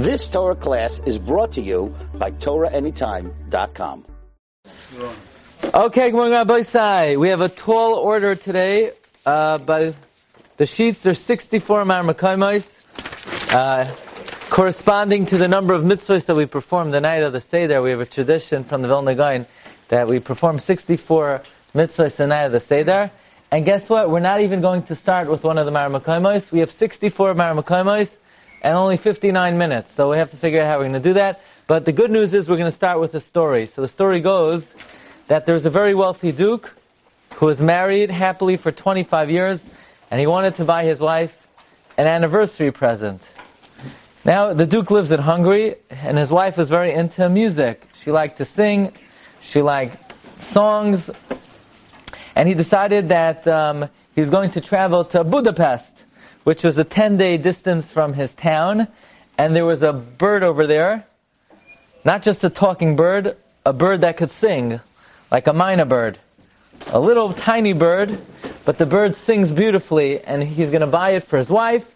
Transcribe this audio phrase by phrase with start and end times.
[0.00, 4.06] This Torah class is brought to you by TorahAnytime.com.
[5.74, 7.16] Okay, good morning, Rabbi Sai.
[7.16, 8.92] We have a tall order today.
[9.26, 9.92] Uh, by
[10.56, 12.80] the sheets, there's 64 Marmakaimas,
[13.52, 13.94] uh,
[14.48, 17.82] corresponding to the number of mitzvahs that we perform the night of the Seder.
[17.82, 19.44] We have a tradition from the Vilna Gaon
[19.88, 21.42] that we perform 64
[21.74, 23.10] mitzvahs the night of the Seder.
[23.50, 24.08] And guess what?
[24.08, 26.52] We're not even going to start with one of the Marmakaimas.
[26.52, 28.16] We have 64 Marmakaimas
[28.62, 29.92] and only 59 minutes.
[29.92, 31.40] So we have to figure out how we're going to do that.
[31.66, 33.66] But the good news is we're going to start with a story.
[33.66, 34.64] So the story goes
[35.28, 36.74] that there's a very wealthy duke
[37.34, 39.64] who was married happily for 25 years
[40.10, 41.36] and he wanted to buy his wife
[41.96, 43.22] an anniversary present.
[44.24, 47.86] Now, the duke lives in Hungary and his wife is very into music.
[48.02, 48.92] She liked to sing,
[49.40, 51.10] she liked songs,
[52.34, 53.88] and he decided that um,
[54.28, 56.04] going to travel to Budapest
[56.44, 58.88] which was a 10 day distance from his town,
[59.38, 61.06] and there was a bird over there,
[62.04, 64.80] not just a talking bird, a bird that could sing,
[65.30, 66.18] like a myna bird.
[66.88, 68.18] A little tiny bird,
[68.64, 71.94] but the bird sings beautifully, and he's going to buy it for his wife,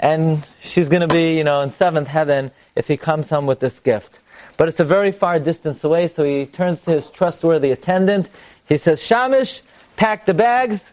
[0.00, 3.60] and she's going to be, you know, in seventh heaven if he comes home with
[3.60, 4.18] this gift.
[4.56, 8.30] But it's a very far distance away, so he turns to his trustworthy attendant.
[8.66, 9.60] He says, Shamish,
[9.96, 10.92] pack the bags.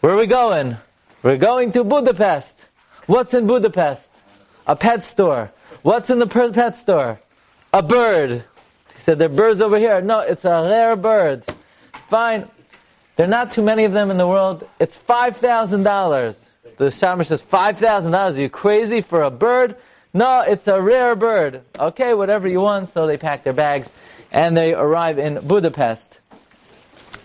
[0.00, 0.76] Where are we going?
[1.22, 2.66] We're going to Budapest.
[3.06, 4.08] What's in Budapest?
[4.66, 5.52] A pet store.
[5.82, 7.20] What's in the pet store?
[7.74, 8.44] A bird.
[8.94, 10.00] He said, there are birds over here.
[10.00, 11.44] No, it's a rare bird.
[12.08, 12.48] Fine.
[13.16, 14.66] There are not too many of them in the world.
[14.78, 16.40] It's $5,000.
[16.78, 18.36] The shaman says, $5,000?
[18.36, 19.76] Are you crazy for a bird?
[20.14, 21.62] No, it's a rare bird.
[21.78, 22.94] Okay, whatever you want.
[22.94, 23.90] So they pack their bags
[24.32, 26.18] and they arrive in Budapest.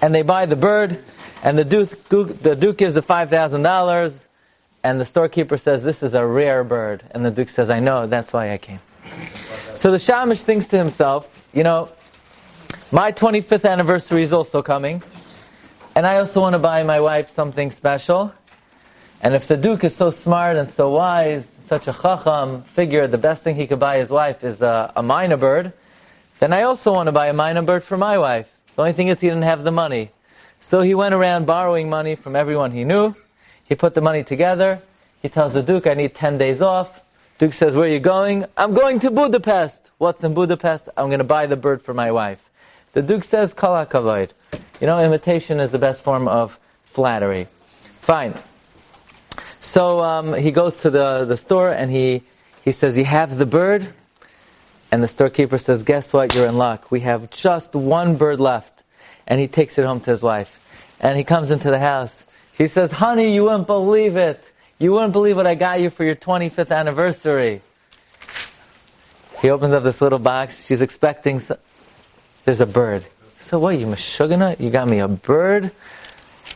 [0.01, 1.01] And they buy the bird
[1.45, 4.13] and the Duke, the Duke gives the $5,000,
[4.83, 7.03] and the storekeeper says, This is a rare bird.
[7.11, 8.79] And the Duke says, I know, that's why I came.
[9.75, 11.89] So the Shamish thinks to himself, You know,
[12.91, 15.03] my 25th anniversary is also coming,
[15.95, 18.33] and I also want to buy my wife something special.
[19.21, 23.19] And if the Duke is so smart and so wise, such a chacham figure, the
[23.19, 25.73] best thing he could buy his wife is a, a myna bird,
[26.39, 28.49] then I also want to buy a myna bird for my wife.
[28.75, 30.09] The only thing is he didn't have the money.
[30.59, 33.13] So he went around borrowing money from everyone he knew.
[33.65, 34.81] He put the money together.
[35.21, 37.03] He tells the Duke, I need 10 days off.
[37.37, 38.45] Duke says, where are you going?
[38.55, 39.91] I'm going to Budapest.
[39.97, 40.89] What's in Budapest?
[40.95, 42.39] I'm going to buy the bird for my wife.
[42.93, 44.29] The Duke says, kala kavod.
[44.79, 47.47] You know, imitation is the best form of flattery.
[47.99, 48.35] Fine.
[49.59, 52.23] So um, he goes to the, the store and he,
[52.63, 53.93] he says, you have the bird?
[54.91, 56.33] And the storekeeper says, guess what?
[56.33, 56.91] You're in luck.
[56.91, 58.74] We have just one bird left
[59.27, 60.59] and he takes it home to his wife.
[60.99, 62.25] And he comes into the house.
[62.53, 64.43] He says, honey, you wouldn't believe it.
[64.79, 67.61] You wouldn't believe what I got you for your 25th anniversary.
[69.41, 70.63] He opens up this little box.
[70.65, 71.57] She's expecting, some,
[72.45, 73.05] there's a bird.
[73.39, 74.59] So what, you mashugana?
[74.59, 75.71] You got me a bird?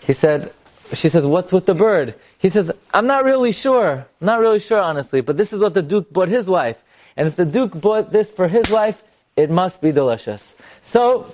[0.01, 0.53] He said,
[0.93, 2.15] she says, what's with the bird?
[2.39, 3.91] He says, I'm not really sure.
[3.91, 6.81] I'm not really sure, honestly, but this is what the Duke bought his wife.
[7.15, 9.03] And if the Duke bought this for his wife,
[9.35, 10.53] it must be delicious.
[10.81, 11.33] So,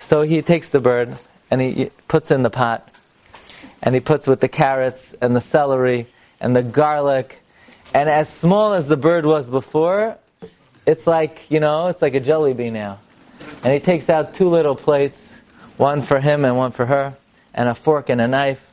[0.00, 1.16] so he takes the bird
[1.50, 2.88] and he puts in the pot.
[3.82, 6.06] And he puts with the carrots and the celery
[6.40, 7.38] and the garlic.
[7.94, 10.18] And as small as the bird was before,
[10.86, 12.98] it's like, you know, it's like a jelly bean now.
[13.62, 15.34] And he takes out two little plates,
[15.76, 17.14] one for him and one for her,
[17.54, 18.66] and a fork and a knife.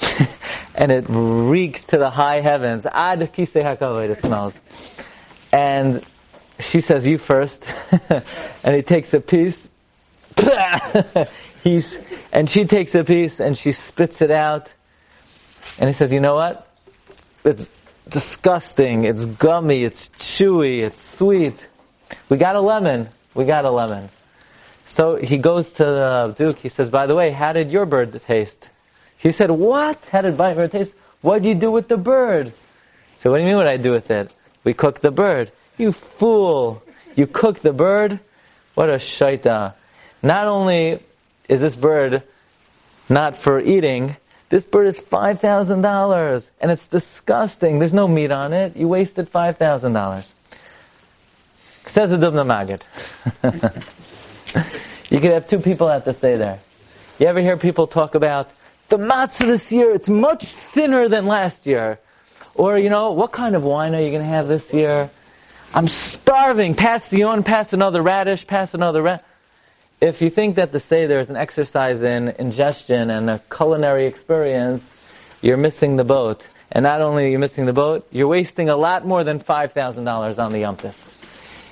[0.74, 2.86] and it reeks to the high heavens.
[2.86, 4.58] Ad kisei hakavod, it smells.
[5.52, 6.04] And
[6.60, 7.66] she says, you first.
[8.64, 9.68] and he takes a piece
[11.64, 11.98] He's,
[12.32, 14.68] and she takes a piece and she spits it out.
[15.78, 16.66] And he says, you know what?
[17.44, 17.68] It's
[18.08, 19.04] disgusting.
[19.04, 19.84] It's gummy.
[19.84, 20.82] It's chewy.
[20.82, 21.66] It's sweet.
[22.28, 23.08] We got a lemon.
[23.34, 24.08] We got a lemon.
[24.86, 26.58] So he goes to the Duke.
[26.58, 28.70] He says, by the way, how did your bird taste?
[29.18, 30.02] He said, what?
[30.06, 30.94] How did my bird taste?
[31.20, 32.52] What did you do with the bird?
[33.20, 34.30] So what do you mean what I do with it?
[34.64, 35.52] We cook the bird.
[35.76, 36.82] You fool.
[37.16, 38.20] You cook the bird?
[38.74, 39.74] What a shaita.
[40.22, 41.00] Not only
[41.48, 42.22] is this bird
[43.08, 44.16] not for eating,
[44.48, 47.78] this bird is $5,000 and it's disgusting.
[47.78, 48.76] There's no meat on it.
[48.76, 50.32] You wasted $5,000.
[51.86, 52.82] Says the Dubna Magid.
[55.10, 56.60] you could have two people at the there.
[57.18, 58.50] You ever hear people talk about
[58.88, 61.98] the matzah this year, it's much thinner than last year.
[62.54, 65.10] Or, you know, what kind of wine are you going to have this year?
[65.74, 66.74] I'm starving.
[66.74, 69.24] Pass the on, pass another radish, pass another radish
[70.00, 74.88] if you think that to say there's an exercise in ingestion and a culinary experience,
[75.42, 76.46] you're missing the boat.
[76.70, 80.38] And not only are you missing the boat, you're wasting a lot more than $5,000
[80.38, 80.76] on the Yom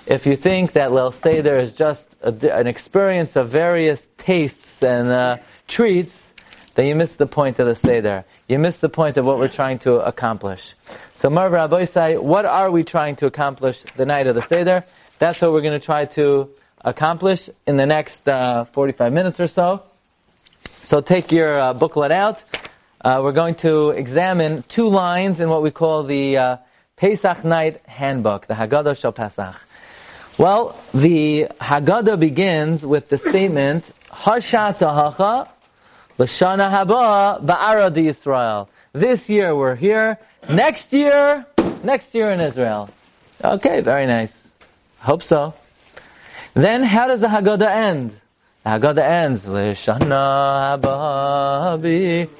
[0.06, 5.08] If you think that Leil Seder is just a, an experience of various tastes and
[5.08, 5.36] uh,
[5.68, 6.32] treats,
[6.74, 8.24] then you miss the point of the Seder.
[8.48, 10.74] You miss the point of what we're trying to accomplish.
[11.14, 14.84] So Marv Rabbi what are we trying to accomplish the night of the Seder?
[15.18, 16.50] That's what we're going to try to
[16.86, 19.82] accomplish in the next uh, 45 minutes or so.
[20.82, 22.42] So take your uh, booklet out.
[23.04, 26.56] Uh, we're going to examine two lines in what we call the uh,
[26.96, 29.56] Pesach Night Handbook, the Haggadah Shel Pesach.
[30.38, 35.50] Well, the Haggadah begins with the statement, Hashat Hacha
[36.18, 38.70] Lashana Haba Ba'ara di Israel.
[38.92, 40.18] This year we're here.
[40.48, 41.44] Next year,
[41.82, 42.88] next year in Israel.
[43.42, 44.48] Okay, very nice.
[45.00, 45.52] Hope so.
[46.56, 48.18] Then how does the Haggadah end?
[48.64, 52.30] The Haggadah ends, Lishana Hababi.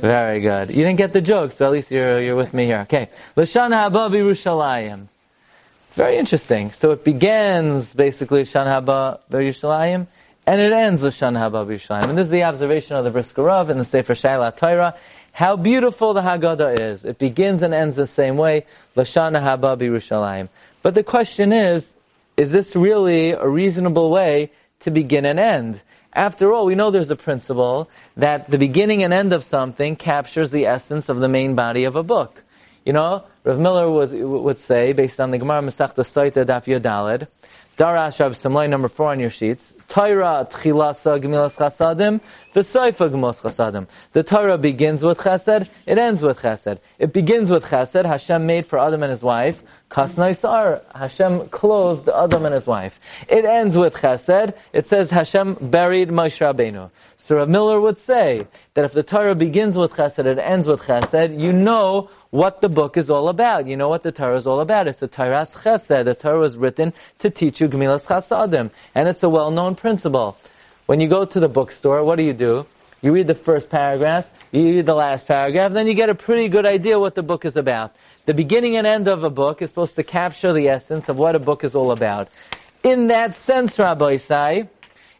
[0.00, 0.70] Very good.
[0.70, 2.78] You didn't get the jokes, but at least you're, you're with me here.
[2.88, 3.10] Okay.
[3.36, 5.08] Lashana Hababi Rushalayim.
[5.84, 6.70] It's very interesting.
[6.70, 10.06] So it begins basically Lashana Haba Yerushalayim,
[10.46, 12.08] and it ends Lashana Haba Yerushalayim.
[12.08, 14.94] And this is the observation of the Brisker Rav in the Sefer Shaila Torah.
[15.32, 17.04] How beautiful the Haggadah is.
[17.04, 18.64] It begins and ends the same way.
[18.96, 20.48] Lashana Haba Yerushalayim.
[20.80, 21.92] But the question is,
[22.36, 24.50] is this really a reasonable way
[24.80, 25.82] to begin and end.
[26.12, 30.50] After all, we know there's a principle that the beginning and end of something captures
[30.50, 32.42] the essence of the main body of a book.
[32.84, 37.26] You know, Rav Miller was, would say, based on the Gemara Masechta Soita Daf Yodalid,
[37.76, 42.20] Darash Rav Simlai number four on your sheets, Torah Tchilasa Gemilas Chasadim,
[42.52, 43.86] the Saifa Gemilas Chasadim.
[44.12, 46.78] The Torah begins with Chesed, it ends with Chesed.
[46.98, 52.44] It begins with Chesed, Hashem made for Adam and his wife, Kasnaisar, Hashem clothed Adam
[52.44, 52.98] and his wife.
[53.28, 56.90] It ends with Chesed, it says Hashem buried Moshe Rabbeinu.
[57.18, 61.40] So Miller would say that if the Torah begins with Chesed, it ends with Chesed,
[61.40, 63.66] you know what the book is all about.
[63.66, 64.86] You know what the Torah is all about.
[64.86, 66.04] It's a Torah's Chesed.
[66.04, 68.70] The Torah was written to teach you Gemilas Chasadim.
[68.94, 70.36] And it's a well-known principle.
[70.84, 72.66] When you go to the bookstore, what do you do?
[73.00, 76.48] You read the first paragraph, you read the last paragraph, then you get a pretty
[76.48, 77.94] good idea what the book is about.
[78.24, 81.36] The beginning and end of a book is supposed to capture the essence of what
[81.36, 82.28] a book is all about.
[82.82, 84.68] In that sense, Rabbi Isai,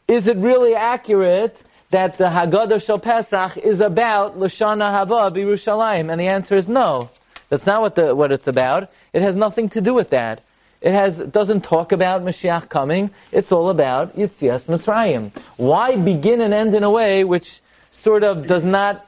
[0.08, 1.60] is it really accurate
[1.96, 6.12] that the Haggadah Shal Pesach is about Lashana Haba Birushalayim?
[6.12, 7.08] And the answer is no.
[7.48, 8.90] That's not what, the, what it's about.
[9.14, 10.42] It has nothing to do with that.
[10.82, 13.12] It has doesn't talk about Mashiach coming.
[13.32, 15.30] It's all about Yitzias Mitzrayim.
[15.56, 17.62] Why begin and end in a way which
[17.92, 19.06] sort of does not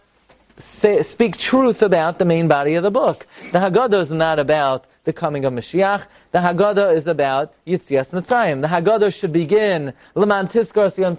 [0.56, 3.26] say, speak truth about the main body of the book?
[3.52, 6.06] The Haggadah is not about the coming of Mashiach.
[6.32, 8.60] The Haggadah is about Yitzias Mitzrayim.
[8.60, 11.16] The Haggadah should begin Tiskar Siyam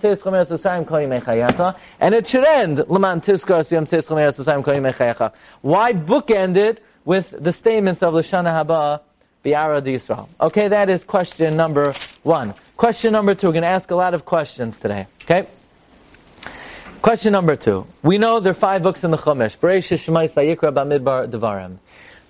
[2.00, 5.34] and it should end Tiskar Siyam.
[5.62, 9.02] Why bookend it with the statements of Lashana Haba
[9.44, 10.30] Biara Yisrael?
[10.40, 12.54] Okay, that is question number one.
[12.78, 13.48] Question number two.
[13.48, 15.08] We're going to ask a lot of questions today.
[15.24, 15.48] Okay.
[17.02, 17.88] Question number two.
[18.04, 19.58] We know there are five books in the Chumash.
[19.58, 21.78] Bereshit, Shemais, Vayikra, Bamidbar, Devarim.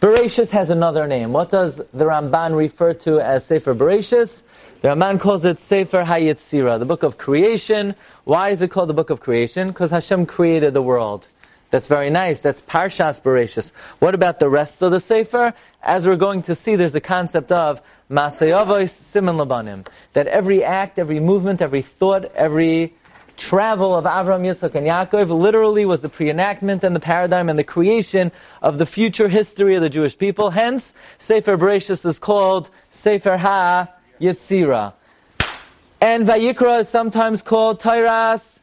[0.01, 1.33] Bereshis has another name.
[1.33, 4.41] What does the Ramban refer to as Sefer Bereshis?
[4.79, 7.95] The Ramban calls it Sefer Hayetzira, the book of creation.
[8.23, 9.67] Why is it called the book of creation?
[9.67, 11.27] Because Hashem created the world.
[11.69, 12.39] That's very nice.
[12.39, 13.73] That's Parshas Bereshis.
[13.99, 15.53] What about the rest of the Sefer?
[15.83, 19.85] As we're going to see, there's a concept of Masayavos Siman Labanim.
[20.13, 22.93] That every act, every movement, every thought, every
[23.39, 27.63] travel of Avram, Yitzchak, and Yaakov literally was the pre-enactment and the paradigm and the
[27.63, 28.31] creation
[28.61, 30.51] of the future history of the Jewish people.
[30.51, 33.89] Hence, Sefer Bereshis is called Sefer Ha
[34.21, 34.93] Yetzira.
[36.01, 38.59] And Vayikra is sometimes called Tairas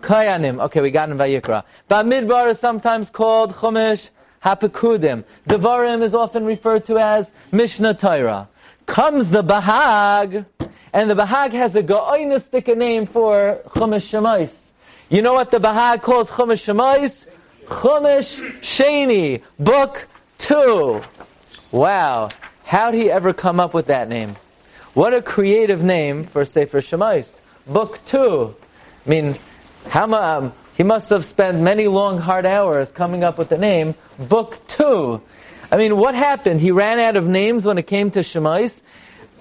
[0.00, 0.60] Kayanim.
[0.64, 1.64] Okay, we got in Vayikra.
[1.90, 4.10] Bamidbar is sometimes called Chumash
[4.44, 5.24] Hapakudim.
[5.48, 8.48] Devarim is often referred to as Mishnah Torah.
[8.86, 10.46] Comes the Bahag,
[10.92, 14.52] and the Bahag has a Ga'oinistic name for Chumash Shemais.
[15.08, 17.26] You know what the Bahag calls Chumash Shemais?
[17.66, 21.00] Chumash Sheni, Book 2.
[21.70, 22.30] Wow.
[22.64, 24.36] How'd he ever come up with that name?
[24.94, 27.38] What a creative name for Sefer Shemais.
[27.66, 28.54] Book 2.
[29.06, 29.38] I mean,
[29.88, 33.94] how um, he must have spent many long, hard hours coming up with the name
[34.18, 35.20] Book 2.
[35.70, 36.60] I mean, what happened?
[36.60, 38.82] He ran out of names when it came to Shemais,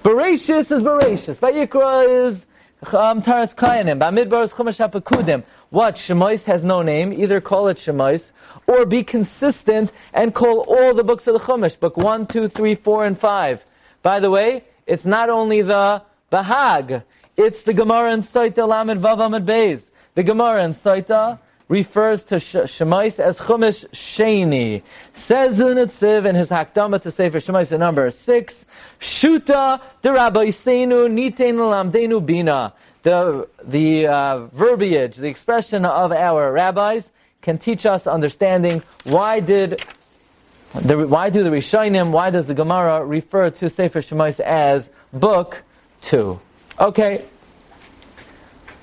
[0.03, 1.39] Bereshis is Bereshis.
[1.39, 2.45] Vayikra is
[2.93, 3.99] um, Taras Kayanim.
[3.99, 5.43] Bamidbar is Chumash HaPekudim.
[5.71, 5.95] What?
[5.95, 7.11] Shemais has no name.
[7.11, 8.31] Either call it Shemais,
[8.65, 11.77] or be consistent and call all the books of the Chumash.
[11.77, 13.65] Book 1, 2, 3, 4, and 5.
[14.01, 16.01] By the way, it's not only the
[16.31, 17.03] Bahag.
[17.35, 19.91] It's the Gemara and Saita Lamed Vav Amid Beis.
[20.15, 24.81] The Gemara and Saita refers to Shemais as Chumash Sheni.
[25.13, 28.65] Says Unitziv in his Hakdama to Sefer Shemais number six,
[28.99, 32.73] Shuta de Rabbeisenu Nitein Lamdenu Bina.
[33.03, 37.09] The, the uh, verbiage, the expression of our rabbis
[37.41, 39.81] can teach us understanding why did
[40.75, 45.63] the, why do the Rishonim, why does the Gemara refer to Sefer Shemais as book
[46.01, 46.39] two?
[46.79, 47.25] Okay,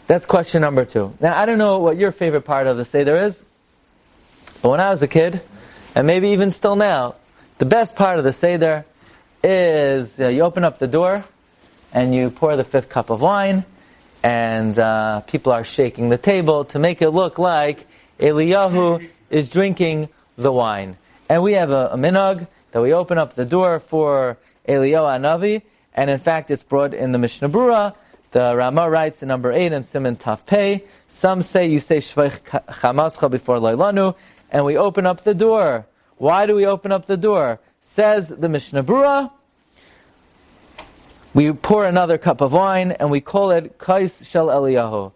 [0.06, 1.12] that's question number two.
[1.20, 3.40] Now, I don't know what your favorite part of the Seder is,
[4.62, 5.40] but when I was a kid,
[5.94, 7.16] and maybe even still now,
[7.58, 8.84] the best part of the Seder
[9.42, 11.24] is you open up the door
[11.92, 13.64] and you pour the fifth cup of wine,
[14.22, 17.86] and uh, people are shaking the table to make it look like
[18.18, 20.96] Eliyahu is drinking the wine.
[21.28, 24.36] And we have a, a minog that we open up the door for
[24.68, 25.62] Eliyahu Anavi,
[25.94, 27.94] and in fact it's brought in the Mishnah Brura
[28.36, 32.40] the Rama writes in number 8 in Simon Taf Pei, some say you say Shveich
[32.66, 34.14] Chamascha before Lailanu,
[34.50, 35.86] and we open up the door.
[36.18, 37.60] Why do we open up the door?
[37.80, 39.30] Says the Mishnah Brura,
[41.32, 45.12] we pour another cup of wine and we call it Kais Shel Eliyahu.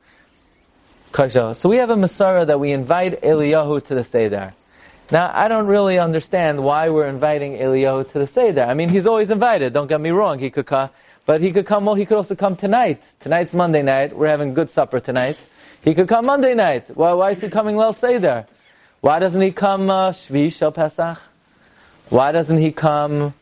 [1.56, 4.54] So we have a Masara that we invite Eliyahu to the Seder.
[5.10, 8.62] Now, I don't really understand why we're inviting Eliyahu to the Seder.
[8.62, 10.38] I mean, he's always invited, don't get me wrong.
[10.38, 10.64] He could
[11.30, 13.04] but he could come, well, he could also come tonight.
[13.20, 14.12] Tonight's Monday night.
[14.12, 15.36] We're having good supper tonight.
[15.84, 16.90] He could come Monday night.
[16.96, 18.46] Well, why is he coming Lel Seder?
[19.00, 21.22] Why doesn't he come uh, Shel Pesach?
[22.08, 23.32] Why doesn't he come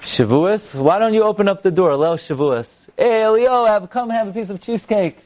[0.00, 0.74] Shavuos?
[0.74, 2.88] Why don't you open up the door, Lel Shavuos?
[2.96, 5.16] Hey, Elio, have, come have a piece of cheesecake.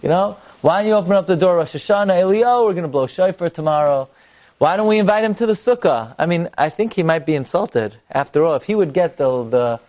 [0.00, 0.38] You know?
[0.62, 2.18] Why don't you open up the door, Rosh Hashanah?
[2.18, 4.08] Elio, we're going to blow shofar tomorrow.
[4.56, 6.14] Why don't we invite him to the sukkah?
[6.18, 7.94] I mean, I think he might be insulted.
[8.10, 9.80] After all, if he would get the, the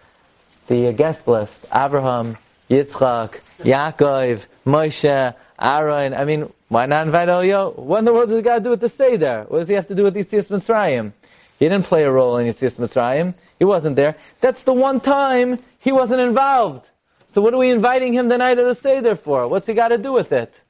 [0.70, 1.66] the guest list.
[1.76, 2.38] Abraham,
[2.70, 6.14] Yitzchak, Yaakov, Moshe, Aaron.
[6.14, 7.72] I mean, why not invite Elio?
[7.72, 9.46] What in the world does God do with the Seder?
[9.50, 11.12] What does he have to do with Yitzias Mitzrayim?
[11.58, 13.34] He didn't play a role in Yitzias Mitzrayim.
[13.58, 14.16] He wasn't there.
[14.40, 16.88] That's the one time he wasn't involved.
[17.28, 19.48] So what are we inviting him the night of the Seder for?
[19.48, 20.62] What's he got to do with it?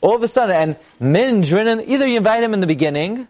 [0.00, 3.28] All of a sudden, and min, either you invite him in the beginning,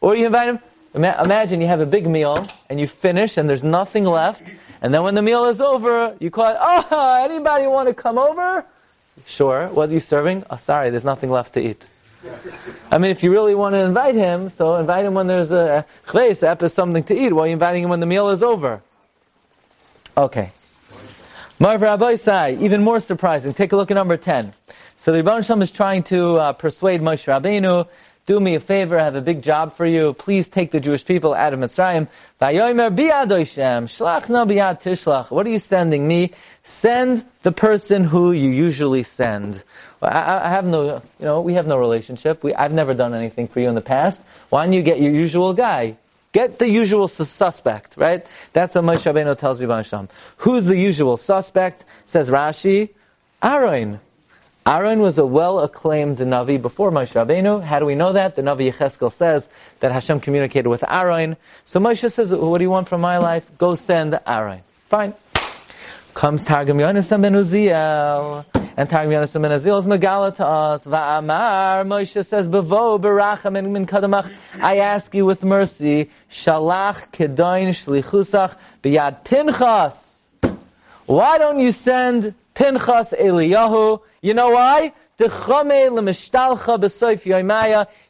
[0.00, 0.58] or you invite him,
[0.94, 4.42] imagine you have a big meal, and you finish, and there's nothing left,
[4.82, 8.18] and then when the meal is over, you call it, oh, anybody want to come
[8.18, 8.64] over?
[9.26, 9.68] Sure.
[9.68, 10.44] What are you serving?
[10.50, 11.84] Oh, sorry, there's nothing left to eat.
[12.90, 15.86] I mean, if you really want to invite him, so invite him when there's a
[16.06, 18.82] chleis, app is something to eat, while you're inviting him when the meal is over.
[20.16, 20.52] Okay.
[21.58, 23.54] Marv Rabbi Sai, even more surprising.
[23.54, 24.52] Take a look at number 10.
[24.98, 27.86] So the Rebbe Shem is trying to uh, persuade Moshe Rabbeinu
[28.30, 30.12] do me a favor, I have a big job for you.
[30.12, 32.06] Please take the Jewish people out of Mitzrayim.
[35.30, 36.30] What are you sending me?
[36.62, 39.64] Send the person who you usually send.
[40.00, 42.44] I, I have no, you know, we have no relationship.
[42.44, 44.22] We, I've never done anything for you in the past.
[44.50, 45.96] Why don't you get your usual guy?
[46.30, 48.24] Get the usual suspect, right?
[48.52, 51.84] That's what Moshe Rabbeinu tells you, Who's the usual suspect?
[52.04, 52.90] Says Rashi,
[53.42, 53.98] Aaron.
[54.70, 57.60] Aaron was a well-acclaimed Navi before Moshe Rabbeinu.
[57.60, 58.36] How do we know that?
[58.36, 59.48] The Navi Yecheskel says
[59.80, 61.36] that Hashem communicated with Aaron.
[61.64, 63.44] So Moshe says, what do you want from my life?
[63.58, 64.60] Go send Aaron.
[64.88, 65.14] Fine.
[66.14, 68.44] Comes Targum Yonasan ben Uziel.
[68.76, 70.84] And Targum Yonasan ben Uziel is Megala to us.
[70.84, 74.32] Va'amar, Moshe says, Bevo, beracham, and min kadamach.
[74.62, 79.96] I ask you with mercy, Shalach kedoin shlichusach biyad pinchas.
[81.06, 84.02] Why don't you send Pinchas Eliyahu.
[84.20, 84.92] You know why?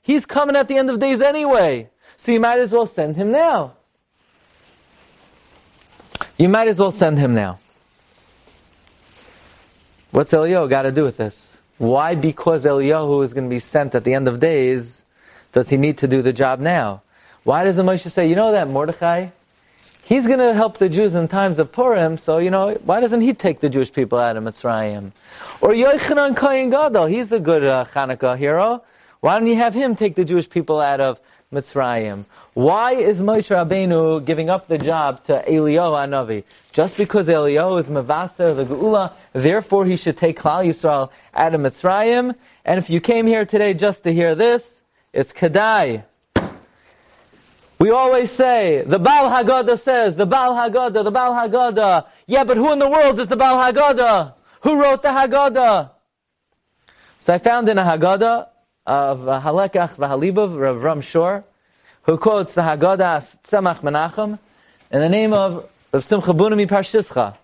[0.02, 1.88] He's coming at the end of days anyway.
[2.16, 3.74] So you might as well send him now.
[6.36, 7.60] You might as well send him now.
[10.10, 11.58] What's Eliyahu got to do with this?
[11.78, 15.04] Why, because Eliyahu is going to be sent at the end of days,
[15.52, 17.02] does he need to do the job now?
[17.44, 19.28] Why does the Moshe say, you know that Mordechai?
[20.10, 23.20] He's going to help the Jews in times of Purim, so, you know, why doesn't
[23.20, 25.12] he take the Jewish people out of Mitzrayim?
[25.60, 28.82] Or Yochanan Kohen Gadol, he's a good uh, Hanukkah hero.
[29.20, 31.20] Why don't you have him take the Jewish people out of
[31.52, 32.24] Mitzrayim?
[32.54, 36.42] Why is Moshe Rabbeinu giving up the job to Eliyahu Anavi?
[36.72, 41.60] Just because Eliyahu is Mavaser, the Geula, therefore he should take Klal Yisrael out of
[41.60, 42.34] Mitzrayim?
[42.64, 44.80] And if you came here today just to hear this,
[45.12, 46.02] it's Kedai.
[47.80, 52.06] We always say, the Baal Haggadah says, the Baal Haggadah, the Baal Haggadah.
[52.26, 54.34] Yeah, but who in the world is the Baal Haggadah?
[54.60, 55.90] Who wrote the Haggadah?
[57.20, 58.48] So I found in a Haggadah
[58.86, 61.42] of Halekach v'Halibov, Rav Ram Shor,
[62.02, 64.38] who quotes the Haggadah Tzemach Menachem
[64.90, 67.34] in the name of Rav Simcha Bunami Parshischa,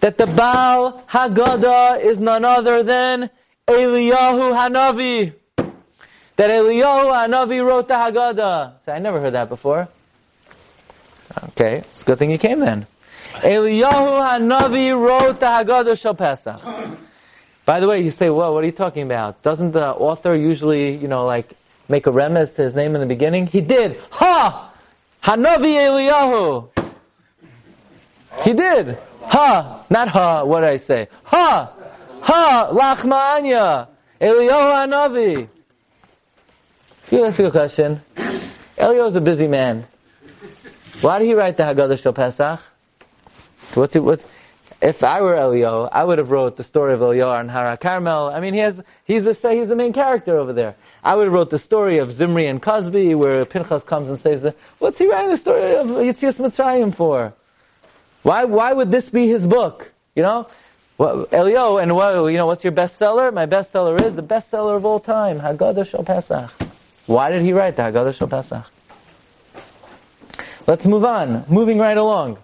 [0.00, 3.30] that the Baal Haggadah is none other than
[3.66, 5.32] Eliyahu Hanavi.
[6.38, 8.72] That Eliyahu Hanavi wrote the Haggadah.
[8.86, 9.88] Say, I never heard that before.
[11.48, 12.86] Okay, it's a good thing you came then.
[13.34, 16.60] Eliyahu Hanavi wrote the Haggadah Shal Pesach.
[17.64, 19.42] By the way, you say, well, what are you talking about?
[19.42, 21.54] Doesn't the author usually, you know, like,
[21.88, 23.48] make a remez to his name in the beginning?
[23.48, 24.00] He did.
[24.10, 24.72] Ha!
[25.24, 26.68] Hanavi Eliyahu.
[28.44, 28.96] He did.
[29.22, 29.84] Ha!
[29.90, 31.08] Not ha, what did I say?
[31.24, 31.72] Ha!
[32.22, 32.70] Ha!
[32.72, 33.88] Lachma Anya.
[34.20, 35.48] Eliyahu Hanavi.
[37.10, 38.02] You ask a question.
[38.76, 39.86] Elio is a busy man.
[41.00, 42.60] Why did he write the Haggadah Shal Pesach?
[43.72, 44.22] What's he, what,
[44.82, 48.28] if I were Elio, I would have wrote the story of Eliyahu and Hara Carmel.
[48.28, 50.76] I mean, he has, he's the, he's the main character over there.
[51.02, 54.42] I would have wrote the story of Zimri and Kozbi, where Pinchas comes and saves
[54.42, 57.32] the, what's he writing the story of Yitzias Mitzrayim for?
[58.22, 59.90] Why, why would this be his book?
[60.14, 60.48] You know?
[60.98, 63.32] Well, Eliyahu, and what, you know, what's your bestseller?
[63.32, 66.67] My bestseller is the bestseller of all time, Haggadah Shal Pesach.
[67.08, 68.66] Why did he write the Haggadah Shal Pesach?
[70.66, 71.42] Let's move on.
[71.48, 72.36] Moving right along.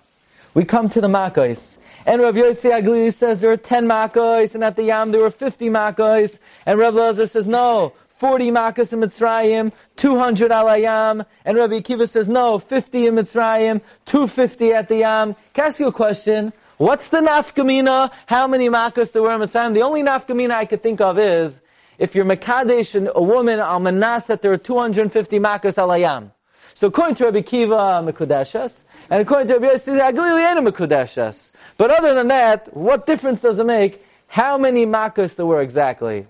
[0.54, 1.76] We come to the Makkos.
[2.06, 5.30] And Rabbi Yossi HaGlili says there were 10 Makkos, and at the Yam there were
[5.30, 6.38] 50 Makkos.
[6.64, 11.24] And Rabbi Lazar says, no, 40 Makkos in Mitzrayim, 200 al Yam.
[11.44, 15.36] And Rabbi Akiva says, no, 50 in Mitzrayim, 250 at the Yam.
[15.52, 16.54] Can I ask you a question?
[16.78, 18.10] What's the nafkamina?
[18.24, 19.74] How many Makkos there were in Mitzrayim?
[19.74, 21.60] The only nafkamina I could think of is,
[21.98, 26.32] if you're Mekadesh, a woman, al manas, that there are 250 Makkos al Yam.
[26.74, 28.78] So according to Rabbi Kiva, Mekudeshes,
[29.10, 31.50] and according to Rabbi Yossi, HaGlili ain't a Mekudeshes.
[31.76, 36.26] But other than that, what difference does it make how many Makkos there were exactly?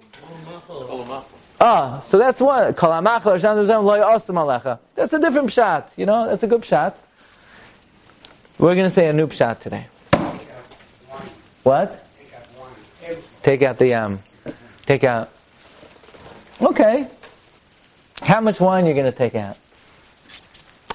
[1.60, 2.74] Ah, so that's one.
[2.74, 2.82] That's
[5.12, 6.94] a different pshat, you know, that's a good pshat.
[8.58, 9.86] We're going to say a new pshat today.
[11.62, 12.06] What?
[13.42, 14.22] Take out the yam.
[14.46, 14.52] Um,
[14.86, 15.30] take out.
[16.60, 17.08] Okay.
[18.22, 19.56] How much wine you're going to take out?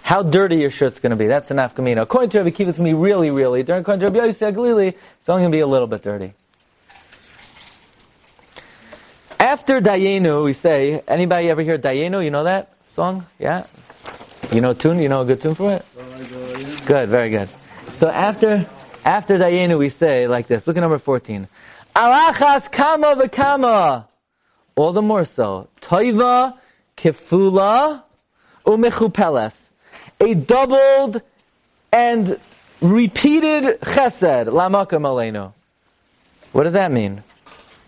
[0.09, 1.27] how dirty your shirt's going to be.
[1.27, 2.01] That's an afkamina.
[2.01, 3.81] According to Rabbi Kiva, it's going to be really, really dirty.
[3.81, 6.33] According to Rabbi Yossi HaGlili, it's only going to be a little bit dirty.
[9.39, 12.23] After Dayenu, we say, anybody ever hear Dayenu?
[12.23, 13.27] You know that song?
[13.38, 13.67] Yeah?
[14.51, 14.99] You know tune?
[14.99, 15.86] You know a good tune for it?
[16.88, 17.47] Good, very good.
[17.91, 18.65] So after,
[19.05, 20.65] after Dayenu, we say like this.
[20.65, 21.47] Look at number 14.
[21.95, 24.09] Alachas kama v'kama.
[24.79, 25.67] All the more so.
[25.81, 26.57] Toiva
[26.95, 28.01] kifula
[28.65, 29.63] umechupeles
[30.21, 31.21] a doubled
[31.91, 32.39] and
[32.79, 35.51] repeated chesed, lamakam aleinu.
[36.53, 37.25] What does that mean?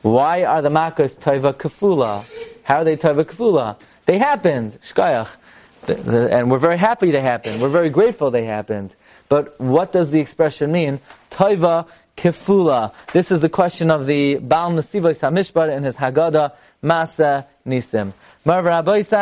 [0.01, 2.25] Why are the makas taiva kafula?
[2.63, 3.77] How are they taiva kafula?
[4.05, 5.37] They happened, shkayach.
[5.87, 7.61] And we're very happy they happened.
[7.61, 8.95] We're very grateful they happened.
[9.29, 10.99] But what does the expression mean?
[11.29, 12.93] Taiva kifula.
[13.13, 16.51] This is the question of the Baal Nasivos HaMishpat in his Haggadah,
[16.83, 18.13] Masa Nisim.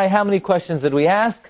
[0.10, 1.50] How many questions did we ask?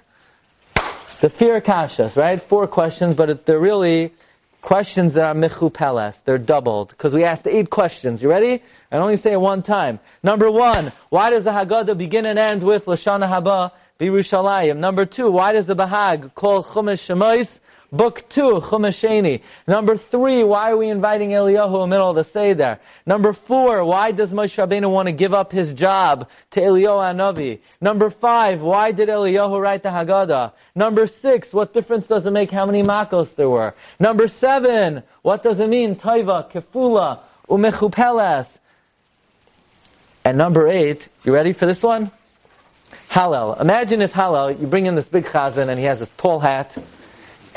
[1.22, 2.42] The fear kashas, right?
[2.42, 4.14] Four questions, but they're really
[4.62, 6.18] questions that are mechupeles.
[6.26, 6.90] They're doubled.
[6.90, 8.24] Because we asked eight questions.
[8.24, 8.64] You ready?
[8.92, 10.00] I only say it one time.
[10.24, 14.78] Number one, why does the Haggadah begin and end with Lashana Haba Birushalayim?
[14.78, 17.60] Number two, why does the Bahag call Chumash Shemois
[17.92, 19.42] Book two, Chumasheni.
[19.68, 22.80] Number three, why are we inviting Eliyahu in the middle of the Seder?
[23.06, 27.60] Number four, why does Moshe Rabbeinu want to give up his job to Eliyahu Anavi?
[27.82, 30.52] Number five, why did Eliyahu write the Haggadah?
[30.76, 33.74] Number six, what difference does it make how many makos there were?
[34.00, 35.96] Number seven, what does it mean?
[35.96, 38.60] Taiva, kefula, umechupeles.
[40.24, 42.12] And number eight, you ready for this one?
[43.10, 43.60] Hallel.
[43.60, 46.78] Imagine if Hallel, you bring in this big chazan and he has this tall hat,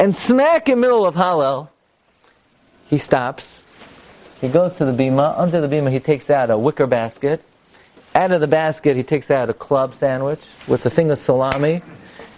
[0.03, 1.69] and smack in the middle of Hallel,
[2.91, 3.63] he stops.
[4.41, 5.39] He goes to the bima.
[5.39, 7.41] Under the bima, he takes out a wicker basket.
[8.13, 11.83] Out of the basket, he takes out a club sandwich with a thing of salami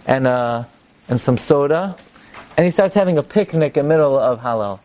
[0.05, 0.65] and uh,
[1.09, 1.95] and some soda,
[2.55, 4.79] and he starts having a picnic in the middle of Hallel.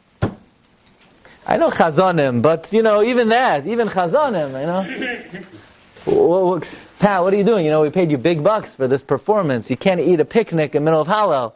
[1.46, 6.60] I know chazanim, but you know even that, even chazanim, you know.
[6.98, 7.66] Pat, what are you doing?
[7.66, 9.68] You know, we paid you big bucks for this performance.
[9.68, 11.52] You can't eat a picnic in the middle of Hallel.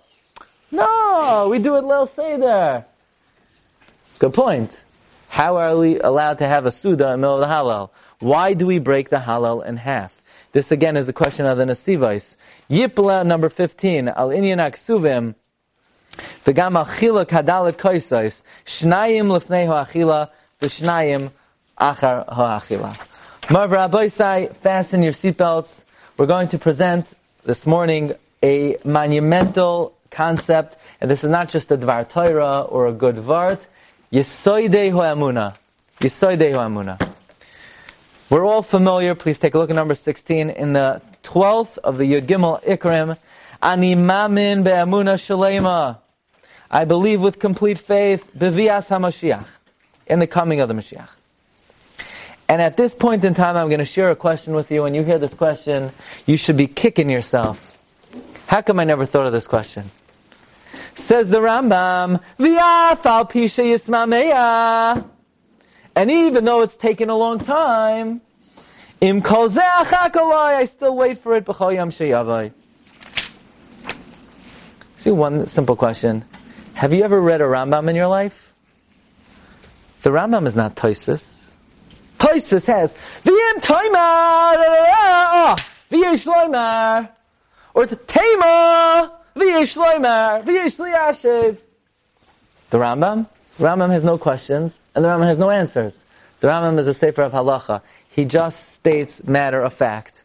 [0.74, 2.84] No, we do it Lil Seder.
[4.18, 4.76] Good point.
[5.28, 7.90] How are we allowed to have a Suda in the middle of the Hallel?
[8.18, 10.20] Why do we break the Halal in half?
[10.50, 12.34] This again is the question of the Nesivais.
[12.68, 14.08] Yipla number 15.
[14.08, 15.36] Al inyan aksuvim.
[16.44, 18.42] V'gam achila kadalet koisais.
[18.66, 20.30] Shnayim lefnei ho'achila.
[20.60, 21.30] V'shnayim
[21.78, 22.96] achar ho'achila.
[23.50, 25.72] Marv Rabbi fasten your seatbelts.
[26.16, 27.12] We're going to present
[27.44, 32.92] this morning a monumental concept, and this is not just a Dvar Torah or a
[32.92, 33.66] good Vart,
[34.12, 35.56] Yesoidei Ho'amuna.
[36.00, 37.12] Yesoidei Ho'amuna.
[38.30, 42.04] We're all familiar, please take a look at number 16, in the 12th of the
[42.04, 43.18] Yud Gimel Ikrim,
[43.62, 45.98] Ani mamin be'amuna shalema.
[46.70, 49.46] I believe with complete faith, bevias HaMashiach,
[50.06, 51.08] in the coming of the Mashiach.
[52.48, 54.82] And at this point in time, I'm going to share a question with you.
[54.82, 55.92] When you hear this question,
[56.26, 57.72] you should be kicking yourself.
[58.46, 59.90] How come I never thought of this question?
[60.96, 65.08] Says the Rambam, V'afal pisha yismameya.
[65.96, 68.20] And even though it's taken a long time,
[69.00, 72.52] im kol I still wait for it b'chol yam sheyavai.
[74.96, 76.24] See one simple question.
[76.74, 78.52] Have you ever read a Rambam in your life?
[80.02, 81.52] The Rambam is not Toisus.
[82.18, 85.56] Toisus has, V'im toimar, oh,
[85.90, 87.08] v'yesh loimar,
[87.74, 89.12] or Tema,
[92.70, 93.26] The Rambam?
[93.58, 96.04] The Rambam has no questions, and the Rambam has no answers.
[96.38, 97.82] The Rambam is a sefer of halacha.
[98.08, 100.22] He just states matter of fact.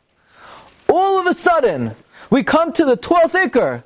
[0.88, 1.96] All of a sudden,
[2.30, 3.84] we come to the 12th ikr,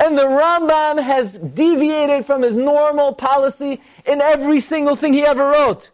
[0.00, 5.50] and the Rambam has deviated from his normal policy in every single thing he ever
[5.50, 5.90] wrote.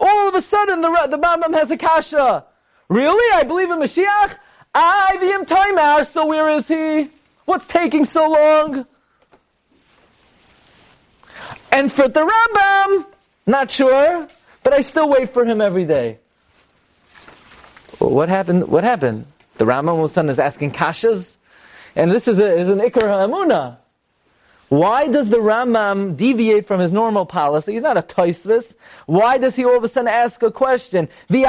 [0.00, 2.44] All of a sudden, the, the Rambam has a kasha.
[2.88, 3.36] Really?
[3.36, 4.36] I believe in Mashiach?
[4.74, 7.10] I, the Imtaimar, so where is he?
[7.44, 8.86] What's taking so long?
[11.70, 13.06] And for the Rambam,
[13.46, 14.28] not sure,
[14.62, 16.18] but I still wait for him every day.
[17.98, 18.68] What happened?
[18.68, 19.26] What happened?
[19.56, 21.36] The Rambam all of a sudden is asking kashas?
[21.96, 23.78] And this is, a, is an Ikar Hamuna.
[24.68, 27.74] Why does the Rambam deviate from his normal policy?
[27.74, 28.74] He's not a Toisvis.
[29.06, 31.08] Why does he all of a sudden ask a question?
[31.28, 31.42] By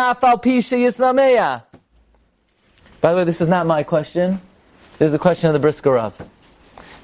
[3.12, 4.42] the way, this is not my question.
[4.98, 6.16] This is a question of the Brisker Rav.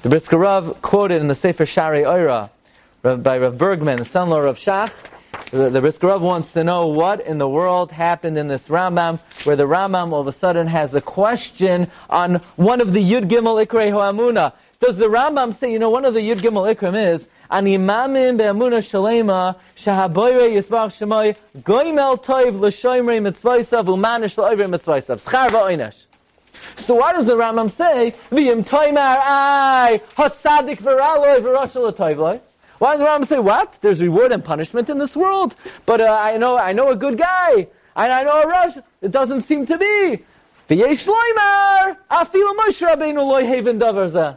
[0.00, 2.48] The Brisker Rav quoted in the Sefer Shari Oira
[3.02, 4.90] by Rav Bergman, the son-in-law of Shach,
[5.50, 9.20] the, the Brisker Rav wants to know what in the world happened in this Rambam,
[9.44, 13.28] where the Rambam all of a sudden has a question on one of the Yud
[13.28, 14.54] Gimel Ikrei Ho'amuna.
[14.80, 18.38] Does the Rambam say, you know, one of the Yud Gimel Ikrim is, an imamin
[18.38, 26.06] be'amuna shalema, shahaboyre yisbach shemoy, goimel toiv l'shoimrei mitzvaysav, umanish l'oivre mitzvaysav, schar va'oinesh.
[26.76, 32.40] So why does the Rambam say, v'yim toimar ai, hot sadik v'raloi v'roshel l'toivloi?
[32.78, 33.78] Why does the Rambam say, what?
[33.80, 35.54] There's reward and punishment in this world.
[35.86, 37.68] But uh, I know I know a good guy.
[37.94, 38.76] And I know a rush.
[39.00, 40.24] It doesn't seem to be.
[40.68, 44.36] V'yesh loimer, afilu Moshe Rabbeinu loy haven davar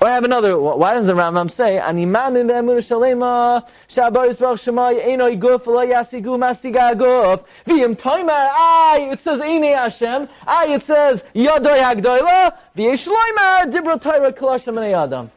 [0.00, 0.58] or I have another.
[0.58, 5.84] Why does the Rambam say, "Ani mamin ve'emun shalema shabar yisrach shemay enoi guf lo
[5.86, 12.52] yasigu masiga guf v'yim toimer ay." It says "Ine Hashem." Ay, it says "Yadoi hagdoila
[12.76, 15.30] v'yesh loimer dibra Torah kolashim adam."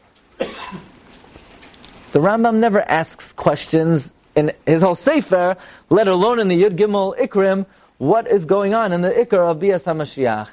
[2.12, 5.58] The Rambam never asks questions in his whole Sefer,
[5.90, 7.66] let alone in the Yud Gimel Ikrim,
[7.98, 10.48] what is going on in the Ikr of Bias HaMashiach.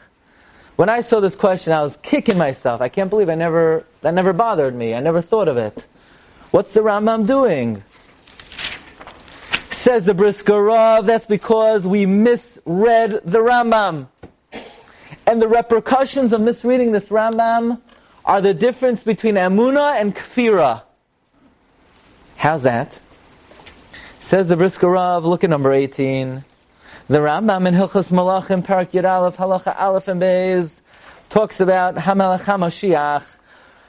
[0.76, 2.82] When I saw this question, I was kicking myself.
[2.82, 4.94] I can't believe I never, that never bothered me.
[4.94, 5.86] I never thought of it.
[6.50, 7.82] What's the Rambam doing?
[9.70, 14.08] Says the Brisker Rav, that's because we misread the Rambam.
[15.26, 17.80] And the repercussions of misreading this Rambam
[18.24, 20.82] are the difference between Amuna and Kfira.
[22.36, 22.98] How's that?
[24.20, 26.44] Says the Brisker Rav, look at number 18.
[27.08, 30.80] The Rambam in Hilchas Malachim, Parak Yud Aleph, Halacha Aleph and Beis,
[31.28, 33.22] talks about Hamelech HaMashiach.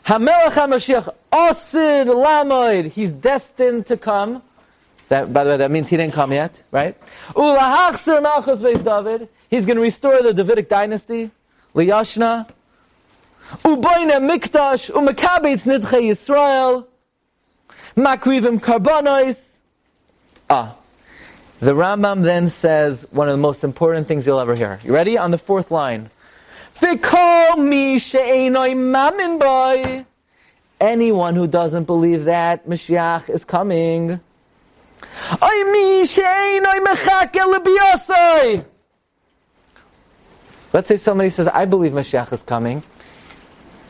[0.05, 4.43] Hamelech HaMashiach, Osid Lamoid, he's destined to come.
[5.09, 6.95] That, by the way, that means he didn't come yet, right?
[7.29, 11.31] Ulahachser Malchus Beis David, he's going to restore the Davidic dynasty.
[11.73, 12.47] Liyashna.
[13.63, 16.85] Uboine Mikdash, Umakabes Nidche Yisrael.
[17.95, 19.57] Makrivim Karbonois.
[20.51, 20.75] Ah,
[21.59, 24.79] the Rambam then says one of the most important things you'll ever hear.
[24.83, 25.17] You ready?
[25.17, 26.09] On the fourth line.
[30.79, 34.19] Anyone who doesn't believe that Mashiach is coming.
[40.73, 42.83] Let's say somebody says, I believe Mashiach is coming.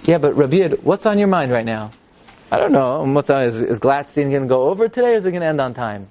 [0.04, 1.92] Yeah, but Rabbi, what's on your mind right now?
[2.50, 3.04] I don't know.
[3.04, 5.48] What's on, is, is Gladstein going to go over today or is it going to
[5.48, 6.10] end on time?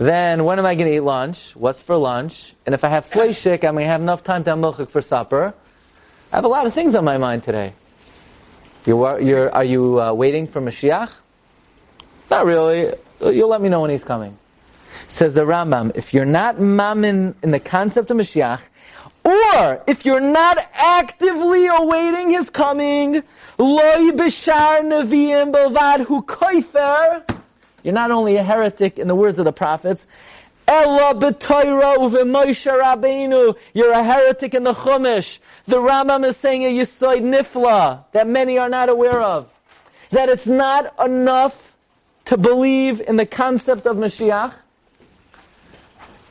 [0.00, 1.54] Then when am I going to eat lunch?
[1.54, 2.54] What's for lunch?
[2.64, 5.02] And if I have fleishik, I'm going to have enough time to have milchik for
[5.02, 5.52] supper.
[6.32, 7.74] I have a lot of things on my mind today.
[8.86, 11.12] You're, you're, are you uh, waiting for Mashiach?
[12.30, 12.94] Not really.
[13.20, 14.38] You'll let me know when he's coming.
[15.08, 18.62] Says the Rambam, if you're not mamin in the concept of Mashiach,
[19.22, 23.22] or if you're not actively awaiting his coming,
[23.58, 27.39] loy b'shar nevi'im belvad hu koifer,
[27.82, 30.06] you're not only a heretic in the words of the prophets.
[30.68, 31.14] You're a
[34.04, 35.38] heretic in the Chumash.
[35.66, 39.48] The Rambam is saying a yisoid nifla that many are not aware of.
[40.10, 41.74] That it's not enough
[42.26, 44.52] to believe in the concept of Mashiach,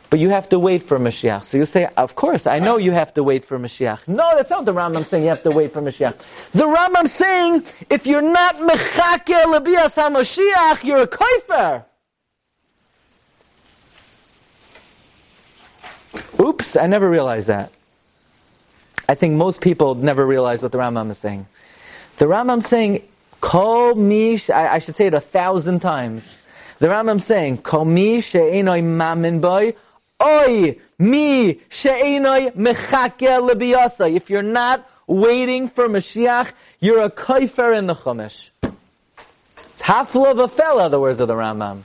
[0.10, 1.46] but you have to wait for Mashiach.
[1.46, 4.08] So you say, of course, I know you have to wait for Mashiach.
[4.08, 6.18] No, that's not the Rambam saying you have to wait for Mashiach.
[6.54, 11.86] The Rambam saying, if you're not mechake lebias HaMashiach, you're a kaifer.
[16.40, 17.72] Oops, I never realized that.
[19.08, 21.46] I think most people never realize what the Rambam is saying.
[22.18, 23.04] The Rambam saying,
[23.42, 26.36] Kol mish, I, I should say it a thousand times.
[26.80, 29.76] The Rambam saying, Kol mi she'enoi mamin boy,
[30.22, 34.14] oi mi she'enoi mechake lebiyasa.
[34.14, 38.50] If you're not waiting for Mashiach, you're a kaifer in the Chumash.
[39.74, 41.84] It's half of a fella, the words of the Rambam.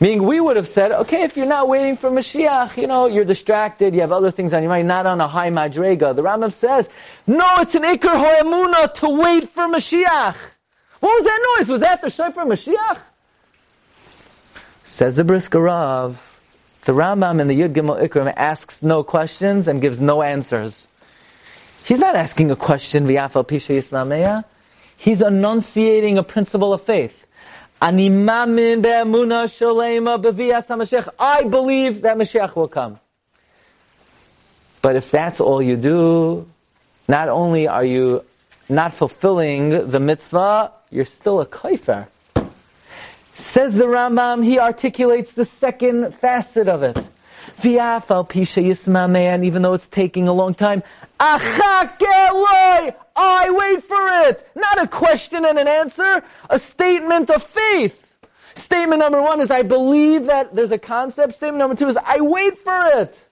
[0.00, 3.24] Meaning we would have said, okay, if you're not waiting for Mashiach, you know, you're
[3.24, 6.14] distracted, you have other things on your mind, not on a high madrega.
[6.14, 6.88] The Rambam says,
[7.26, 10.36] no, it's an ikr ho'emuna to wait for Mashiach.
[11.00, 11.68] What was that noise?
[11.68, 12.98] Was that the shofar Mashiach?
[14.98, 16.40] Says the Brisker Rav,
[16.84, 20.88] the Rambam in the Yud Gimel Ikrim asks no questions and gives no answers.
[21.84, 24.42] He's not asking a question, v'yafal pisha yisnameya.
[24.96, 27.28] He's enunciating a principle of faith.
[27.80, 29.06] I believe that
[32.16, 32.98] Mashiach will come.
[34.82, 36.44] But if that's all you do,
[37.06, 38.24] not only are you
[38.68, 42.08] not fulfilling the mitzvah, you're still a kaifer.
[43.40, 46.98] Says the Rambam, he articulates the second facet of it.
[47.64, 50.82] And even though it's taking a long time,
[51.20, 52.94] I
[53.50, 54.48] wait for it.
[54.54, 58.04] Not a question and an answer, a statement of faith.
[58.54, 61.34] Statement number one is I believe that there's a concept.
[61.34, 63.24] Statement number two is I wait for it.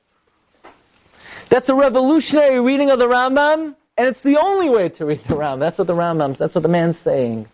[1.49, 5.35] That's a revolutionary reading of the Rambam, and it's the only way to read the
[5.35, 5.59] Rambam.
[5.61, 7.49] That's what the Rambam, that's what the man's saying.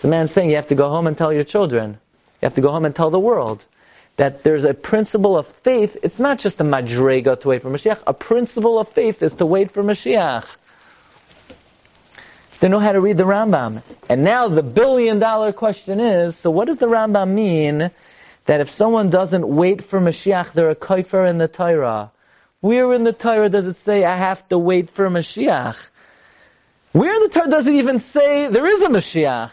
[0.00, 1.90] The man's saying you have to go home and tell your children.
[2.40, 3.64] You have to go home and tell the world
[4.16, 5.96] that there's a principle of faith.
[6.02, 8.02] It's not just a madrega to wait for Mashiach.
[8.06, 10.46] A principle of faith is to wait for Mashiach.
[12.60, 13.82] They know how to read the Rambam.
[14.08, 17.90] And now the billion dollar question is, so what does the Rambam mean
[18.44, 22.10] that if someone doesn't wait for Mashiach, they're a kaifer in the Torah?
[22.60, 25.88] Where in the Torah does it say I have to wait for Mashiach?
[26.92, 29.52] Where in the Torah does it even say there is a Mashiach?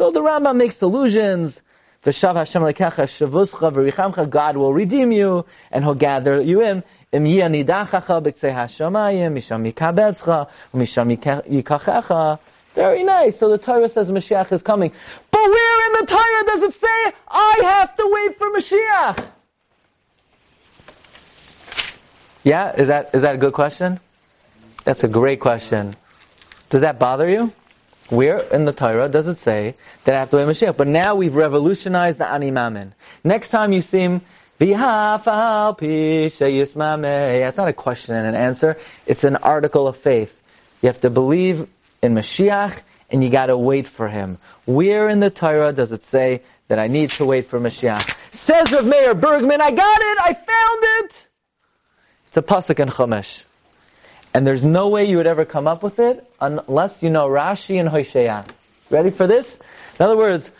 [0.00, 1.60] So the Rambam makes allusions.
[2.02, 6.82] V'shav Hashem lekecha shavuscha v'richamcha, God will redeem you and He'll gather you in.
[7.12, 9.60] Im yanidachacha b'ktzei hashamayim, misham
[10.72, 12.38] misham.
[12.74, 13.38] Very nice.
[13.38, 14.90] So the Torah says Mashiach is coming.
[15.30, 19.26] But where in the Torah does it say, I have to wait for Mashiach?
[22.42, 22.72] Yeah?
[22.74, 24.00] Is that, is that a good question?
[24.84, 25.94] That's a great question.
[26.70, 27.52] Does that bother you?
[28.10, 30.76] Where in the Torah does it say that I have to wait Mashiach?
[30.76, 32.92] But now we've revolutionized the Animamin.
[33.22, 34.20] Next time you see him,
[34.58, 35.78] it's not
[37.68, 38.76] a question and an answer.
[39.06, 40.42] It's an article of faith.
[40.82, 41.68] You have to believe
[42.02, 44.38] in Mashiach and you gotta wait for him.
[44.66, 48.16] Where in the Torah does it say that I need to wait for Mashiach?
[48.32, 51.28] Says Rav Meir Bergman, I got it, I found it!
[52.26, 53.42] It's a pasuk in Chumash.
[54.32, 57.80] And there's no way you would ever come up with it unless you know Rashi
[57.80, 58.44] and Hosea.
[58.88, 59.58] Ready for this?
[59.98, 60.50] In other words,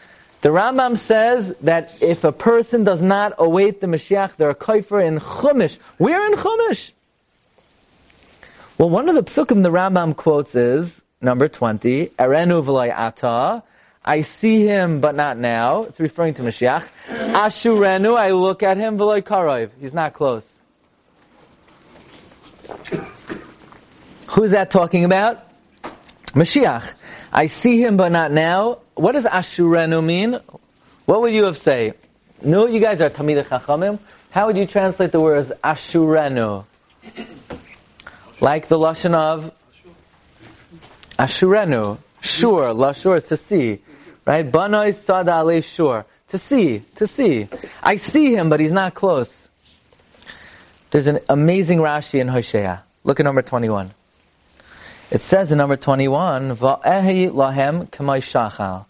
[0.41, 5.05] the Rambam says that if a person does not await the Mashiach, they're a kaifer
[5.05, 5.79] in Chumash.
[5.99, 6.91] We're in Chumash.
[8.79, 13.63] Well, one of the psukim the Rambam quotes is number 20, Erenu v'lay ata,
[14.03, 15.83] I see him, but not now.
[15.83, 16.89] It's referring to Mashiach.
[17.09, 19.71] Ashurenu, I look at him, v'lay karov.
[19.79, 20.51] He's not close.
[24.31, 25.45] Who's that talking about?
[26.35, 26.85] Mashiach.
[27.33, 28.79] I see him, but not now.
[28.95, 30.39] What does Ashurenu mean?
[31.07, 31.95] What would you have say?
[32.43, 33.99] No, you guys are Tamid Chachamim.
[34.31, 36.65] How would you translate the words Ashurenu?
[38.41, 39.53] Like the lashon of
[41.19, 43.81] Ashurenu, sure, lashur is to see,
[44.25, 44.51] right?
[44.51, 47.49] Banoi sada sure, to see, to see.
[47.83, 49.49] I see him, but he's not close.
[50.91, 52.85] There's an amazing Rashi in Hosea.
[53.05, 53.93] Look at number twenty-one.
[55.11, 58.87] It says in number 21, Va'ehi lahem shachal.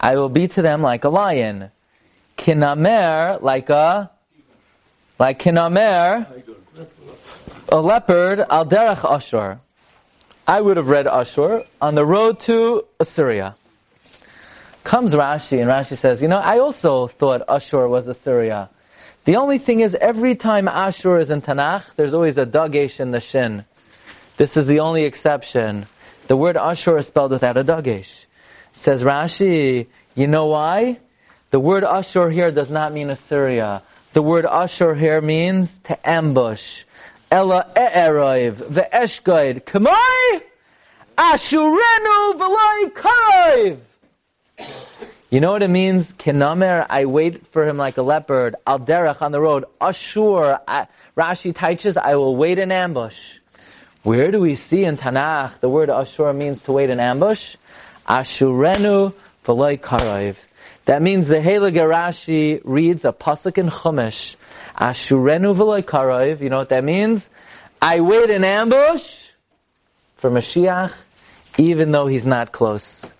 [0.00, 1.70] I will be to them like a lion.
[2.38, 4.10] Kinamer, like a,
[5.18, 6.26] like kinamer,
[7.68, 9.60] a leopard, al derech ashur.
[10.46, 13.56] I would have read Ashur on the road to Assyria.
[14.84, 18.68] Comes Rashi, and Rashi says, you know, I also thought Ashur was Assyria.
[19.24, 23.10] The only thing is, every time Ashur is in Tanakh, there's always a dagesh in
[23.10, 23.64] the shin.
[24.36, 25.86] This is the only exception.
[26.26, 28.24] The word Ashur is spelled without a dagesh.
[28.72, 30.98] Says Rashi, you know why?
[31.50, 33.82] The word Ashur here does not mean Assyria.
[34.12, 36.84] The word Ashur here means to ambush.
[37.30, 40.42] Ella e'eroiv ve'eshgoid kamoi
[41.16, 43.78] ashurenu v'loi karoiv.
[45.30, 46.12] You know what it means?
[46.12, 48.56] Kinamer, I wait for him like a leopard.
[48.66, 49.64] Al derech on the road.
[49.80, 50.58] Ashur,
[51.16, 53.38] Rashi teaches, I will wait in ambush.
[54.04, 57.56] Where do we see in Tanakh the word Ashur means to wait in ambush?
[58.06, 59.14] Ashurenu
[59.46, 60.36] v'loi karoiv.
[60.84, 64.36] That means the Heilige Rashi reads a pasuk in Chumash.
[64.76, 66.42] Ashurenu v'loi karoiv.
[66.42, 67.30] You know what that means?
[67.80, 69.28] I wait in ambush
[70.18, 70.92] for Mashiach,
[71.56, 73.10] even though he's not close.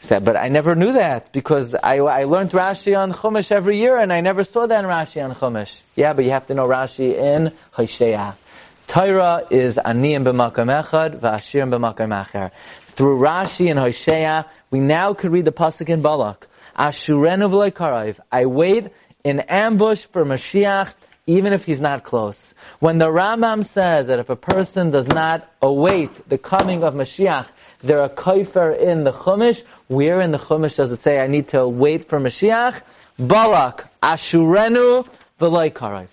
[0.00, 3.98] Said, but I never knew that because I, I learned Rashi on Chumash every year
[3.98, 5.80] and I never saw that in Rashi on Chumash.
[5.94, 8.38] Yeah, but you have to know Rashi in Hosea.
[8.86, 12.50] Torah is aniyim b'makam echad v'ashirim b'makam acher.
[12.94, 16.46] Through Rashi and Hosea, we now could read the pasuk in Balak.
[16.78, 18.20] Ashurenu v'leikarav.
[18.30, 18.88] I wait
[19.24, 20.92] in ambush for Mashiach,
[21.26, 22.54] even if he's not close.
[22.80, 27.48] When the Rambam says that if a person does not await the coming of Mashiach,
[27.82, 29.62] they're a in the Chumash.
[29.88, 32.82] Where in the Chumash does it say I need to wait for Mashiach?
[33.18, 35.08] Balak, Ashurenu,
[35.40, 36.08] v'loi karayv.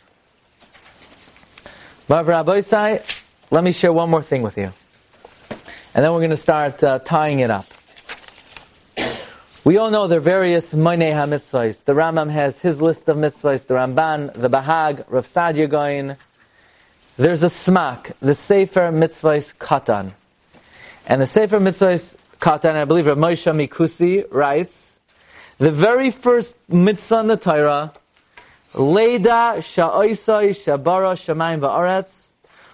[2.09, 4.71] Let me share one more thing with you.
[5.93, 7.65] And then we're going to start uh, tying it up.
[9.63, 11.83] We all know there are various Moinei HaMitzvahs.
[11.83, 16.17] The Rambam has his list of mitzvahs, the Ramban, the Bahag, Rav Sadia Goin.
[17.17, 20.13] There's a Smak, the Sefer Mitzvahs Katan.
[21.05, 24.99] And the Sefer Mitzvahs Katan, I believe Rav Moshe Mikusi writes,
[25.59, 27.93] the very first mitzvah in the Torah,
[28.73, 32.27] Leida Sha'oisai Shabara Shamayim Va'aretz,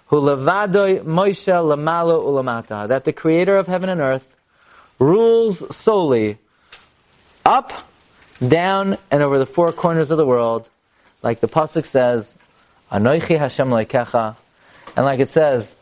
[0.08, 4.36] Hu Levadoi Moshe Lamalo Ulamata, that the creator of heaven and earth
[5.00, 6.38] rules solely
[7.46, 7.74] up,
[8.48, 10.70] down, and over the four corners of the world,
[11.24, 12.32] like the pasuk says,
[12.92, 14.36] Anoichi Hashem Leikecha,
[14.96, 15.76] and like it says,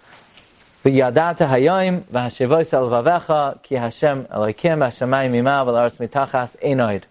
[0.85, 7.03] V'yadata hayom v'hashevois el vavecha ki Hashem Elokim v'hashamayim ima v'la'aretz mitachas einoid.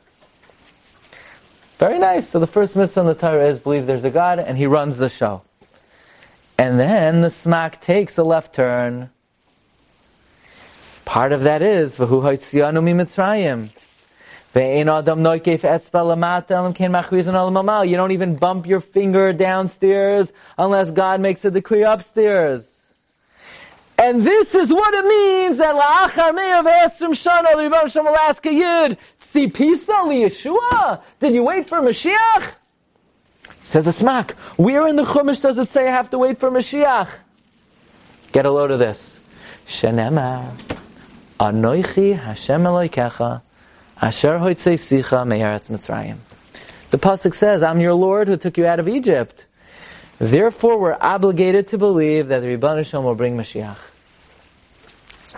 [1.78, 2.28] Very nice.
[2.28, 4.96] So the first mitzvah in the Torah is believe there's a God and He runs
[4.96, 5.42] the show.
[6.56, 9.10] And then the smack takes a left turn.
[11.04, 13.70] Part of that is v'hu ha'tzianu mi Mitzrayim.
[14.56, 14.84] You
[17.96, 22.64] don't even bump your finger downstairs unless God makes a decree upstairs.
[23.98, 28.46] And this is what it means that la'achar me'av esrim the Rebbe Shem will ask
[28.46, 28.96] a yid,
[29.34, 31.02] tzipisa li Yeshua?
[31.20, 32.54] Did you wait for Mashiach?
[33.64, 34.32] Says a smack.
[34.56, 37.10] Where in the Chumash does it say I have to wait for Mashiach?
[38.32, 39.20] Get a load of this.
[39.66, 40.52] Shenemar.
[41.40, 43.42] Anoichi Hashem Eloikecha
[44.00, 46.18] Asher hoitzei sicha me'eretz Mitzrayim.
[46.90, 49.46] The pasuk says, "I'm your Lord who took you out of Egypt."
[50.18, 53.76] Therefore, we're obligated to believe that the Shalom will bring Mashiach.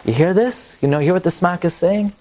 [0.04, 0.76] You hear this?
[0.82, 2.12] You know, hear what the Smak is saying?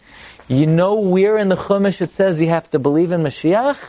[0.47, 3.79] You know where in the Chumash it says you have to believe in Mashiach?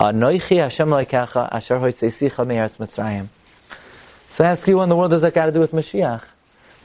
[0.00, 3.28] Anoichi Hashem Asher Hoitzei Me'eretz Mitzrayim.
[4.28, 6.22] So I ask you, what in the world does that got to do with Mashiach?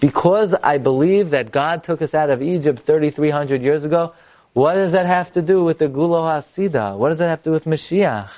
[0.02, 4.14] Because I believe that God took us out of Egypt 3,300 years ago,
[4.52, 6.98] what does that have to do with the Gulo Hasida?
[6.98, 8.32] What does that have to do with Mashiach?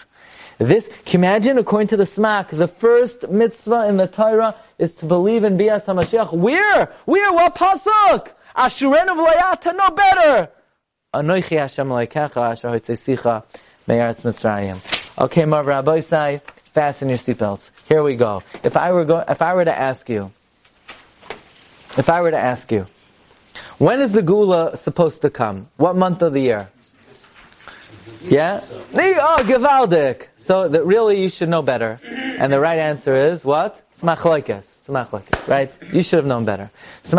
[0.59, 4.93] This, can you imagine, according to the Smak, the first mitzvah in the Torah is
[4.95, 6.33] to believe in Bias HaMashiach.
[6.33, 6.93] Where?
[7.05, 7.33] Where?
[7.33, 8.29] What pasuk?
[8.55, 10.49] Ashuren of Layata, no better.
[11.13, 13.43] Anoichi Hashem Laikecha, Asher Hoitzesicha,
[13.87, 14.79] Me'aretz Mitzrayim.
[15.21, 16.41] Okay, Marv Rabbi Sai,
[16.73, 17.71] fasten your seatbelts.
[17.87, 18.43] Here we go.
[18.63, 20.31] If I were go, if I were to ask you,
[21.97, 22.87] if I were to ask you,
[23.77, 25.69] when is the Gula supposed to come?
[25.77, 26.69] What month of the year?
[28.21, 28.61] Yeah?
[28.69, 30.27] Oh, Gavaldik.
[30.37, 31.99] So that really you should know better.
[32.05, 33.81] And the right answer is what?
[33.91, 34.74] It's machlokes.
[34.87, 35.77] It's right?
[35.91, 36.69] You should have known better.
[37.03, 37.11] It's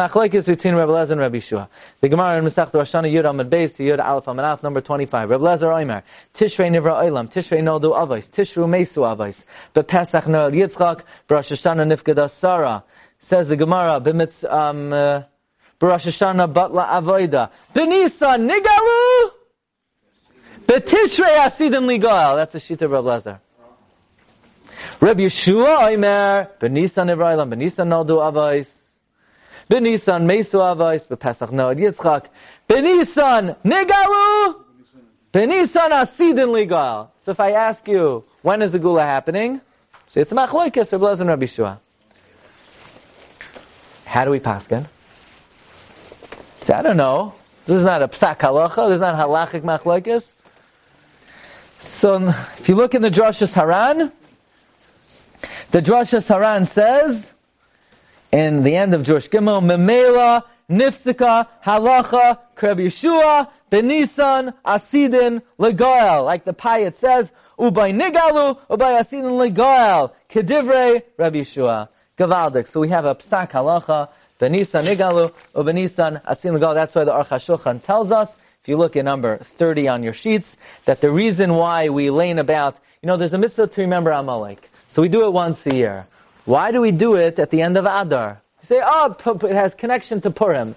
[0.47, 1.69] between Rebbe Lezer and Rebbe Shua.
[2.01, 5.31] The Gemara in Masech Roshana Yud Amid Beis to Yud Aleph Amid Alef number 25.
[5.31, 6.03] Rebbe Lezer Oimer.
[6.33, 7.29] Tishrei Nivra Oilam.
[7.29, 8.31] Tishrei Noldu Avos.
[8.31, 9.43] Tishru Mesu Avos.
[9.75, 11.03] Bepesach Noel Yitzchak.
[11.29, 12.85] B'Rosh Hashanah Nifgada Sarah.
[13.19, 15.23] Says the Gemara, B'mitz, um, uh,
[15.81, 17.51] B'Rosh Hashanah Batla Avoida.
[17.75, 19.33] B'Nisa Nigalu.
[20.67, 22.37] Betishrei Asidim Ligal.
[22.37, 23.41] That's the Shita Rabbi Lezer.
[25.01, 28.69] Rabbi Yeshua Omer, Benisa Nevrailam, Benisa Naldu Avais.
[29.71, 32.27] Benisan Mesu Avos, Bepesach Noad Yitzchak.
[32.69, 34.63] Benisan Nigalu.
[35.33, 37.09] Benisan Asidin Ligal.
[37.25, 39.61] So if I ask you, when is the Gula happening?
[40.09, 41.81] Say it's Machlokes or Blazin Rabbi Shua.
[44.05, 44.87] How do we paskin?
[46.61, 47.35] Say, I don't know.
[47.65, 48.89] This is not a psak halacha.
[48.89, 50.33] This is not halachic machlokes.
[51.81, 54.13] So if you look in the Drashas Haran,
[55.71, 57.33] the Drasha Saran says,
[58.33, 66.25] in the end of Jewish Gimel, Memela, Nifsika, Halacha, Kreb Yeshua, Benisan, Asidin, Legoel.
[66.25, 71.89] Like the Payat says, Ubay Nigalu, Ubay Asidin Legoel, Kedivre, Rabbi Yeshua.
[72.19, 72.67] Gavaldik.
[72.67, 74.09] So we have a Psak Halacha,
[74.41, 76.75] Benisan Nigalu, Ubenisan, Asidin Legoel.
[76.75, 80.13] That's why the Aruch HaShulchan tells us, if you look at number 30 on your
[80.13, 80.57] sheets,
[80.87, 84.69] that the reason why we lane about, you know, there's a mitzvah to remember Amalek.
[84.97, 86.07] So we do it once a year.
[86.47, 88.41] Why do we do it at the end of Adar?
[88.63, 90.75] You say, oh, it has connection to Purim.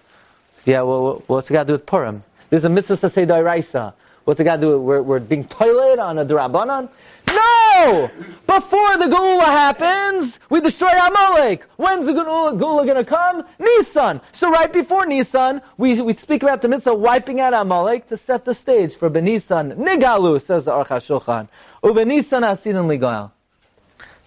[0.65, 2.25] Yeah, well, what's it got to do with Purim?
[2.49, 3.93] There's a mitzvah to say Dairaisa.
[4.25, 6.89] What's it got to do with, we're, we're being toilet on a Durabanan?
[7.27, 8.11] No!
[8.45, 11.63] Before the Gula happens, we destroy Amalek.
[11.77, 13.45] When's the Gula to come?
[13.57, 14.19] Nisan.
[14.33, 18.43] So right before Nisan, we, we speak about the mitzvah wiping out Amalek to set
[18.43, 19.77] the stage for Benisan.
[19.77, 21.47] Nigalu, says the Aruch HaShulchan.
[21.81, 23.31] Ubenisan Asin Ligal.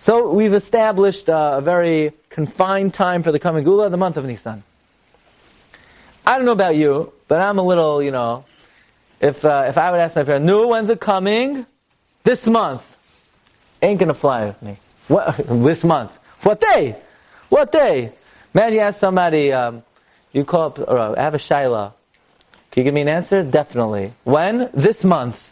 [0.02, 4.24] So we've established uh, a very confined time for the coming Gula, the month of
[4.24, 4.64] Nisan.
[6.26, 8.44] I don't know about you, but I'm a little, you know,
[9.20, 11.66] if, uh, if I would ask my parents, no, when's it coming?
[12.24, 12.96] This month.
[13.80, 14.76] Ain't gonna fly with me.
[15.06, 16.18] What, this month.
[16.42, 16.96] What day?
[17.48, 18.12] What day?
[18.52, 19.84] Man, you ask somebody, um,
[20.32, 21.92] you call up, or uh, I have a Shaila.
[22.72, 23.44] Can you give me an answer?
[23.44, 24.14] Definitely.
[24.24, 24.68] When?
[24.74, 25.51] This month.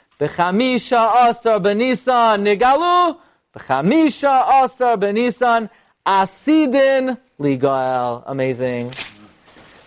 [0.21, 3.17] B'chamisha asar b'nisan nigalu.
[3.55, 5.67] B'chamisha asa b'nisan
[6.05, 8.21] asidin ligael.
[8.27, 8.93] Amazing.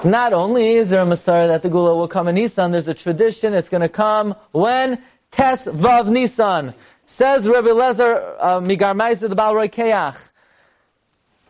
[0.02, 2.94] Not only is there a Messiah that the Gula will come in Nisan, there's a
[2.94, 6.74] tradition it's going to come when Tes Vav Nisan.
[7.06, 10.16] Says Rabbi Lezer uh, Migar the Baal Keach.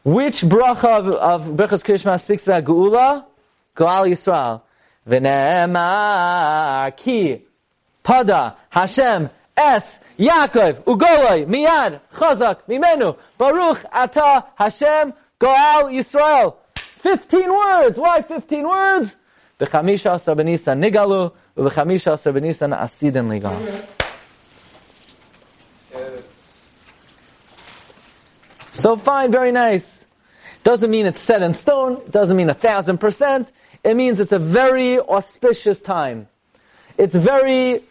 [0.05, 3.25] Which bracha of, of Brachas Krishma speaks about Geula?
[3.75, 4.61] Goal Yisrael.
[5.09, 7.45] V'ne'emar ki
[8.05, 16.57] pada Hashem es Yaakov ugoloi miyad chazak mimenu baruch ata Hashem Goal Yisrael.
[16.77, 17.99] Fifteen words.
[17.99, 19.17] Why fifteen words?
[19.59, 22.71] B'chamisha asar b'nisan nigalu, u'b'chamisha asar b'nisan
[23.29, 23.55] ligal.
[28.73, 30.05] So fine, very nice.
[30.63, 32.01] Doesn't mean it's set in stone.
[32.11, 33.53] Doesn't mean a thousand percent.
[33.83, 36.29] It means it's a very auspicious time.
[36.97, 37.83] It's very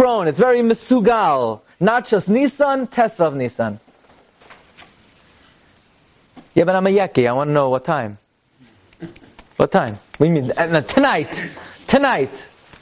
[0.00, 0.28] prone.
[0.28, 1.60] It's very misugal.
[1.78, 3.78] Not just Nisan, Tesvav Nissan.
[6.54, 7.28] Yeah, but I'm a yeki.
[7.28, 8.16] I want to know what time.
[9.58, 9.98] What time?
[10.18, 11.44] We mean uh, tonight.
[11.86, 12.30] Tonight.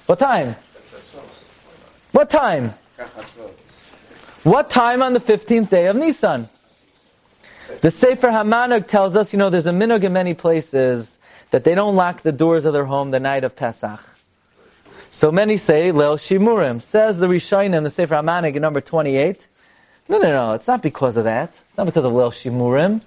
[0.06, 0.54] What time?
[2.12, 2.74] What time?
[4.44, 6.48] What time on the 15th day of Nisan?
[7.80, 11.18] The Sefer Hamanag tells us, you know, there's a minog in many places
[11.50, 14.00] that they don't lock the doors of their home the night of Pesach.
[15.10, 16.82] So many say Leil Shimurim.
[16.82, 19.46] Says the Rishonim, the Sefer Hamanag in number 28.
[20.08, 20.52] No, no, no.
[20.52, 21.50] It's not because of that.
[21.50, 23.00] It's not because of Leil Shimurim.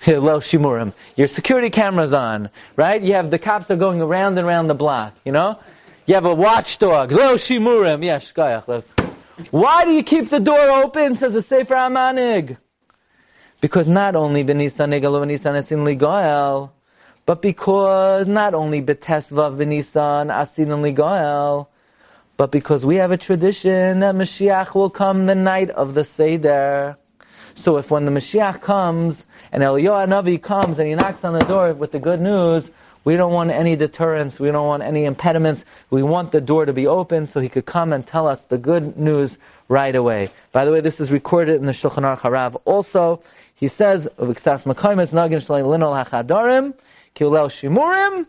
[0.00, 0.92] Leil Shimurim.
[1.16, 3.02] Your security camera's on, right?
[3.02, 5.58] You have the cops are going around and around the block, you know?
[6.06, 7.10] You have a watchdog.
[7.10, 8.02] Leil Shimurim.
[8.04, 8.32] Yes,
[9.50, 12.56] Why do you keep the door open, says the Sefer Amanig?
[13.60, 16.70] Because not only Benisan Negalu Benisan Asin Ligoel,
[17.30, 21.68] but because not only Betesvav Benisan Asin Ligoel,
[22.36, 26.96] but because we have a tradition that Mashiach will come the night of the Seder.
[27.54, 31.46] So if when the Mashiach comes, and Eliyahu Navi comes and he knocks on the
[31.46, 32.68] door with the good news,
[33.04, 34.40] we don't want any deterrence.
[34.40, 35.64] We don't want any impediments.
[35.90, 38.58] We want the door to be open so he could come and tell us the
[38.58, 40.30] good news right away.
[40.50, 43.22] By the way, this is recorded in the Shulchan Aruch Harav also.
[43.54, 44.08] He says,
[47.14, 48.26] "V'ksas makaymes nagin shalei linol hachadarim kiulel shimurim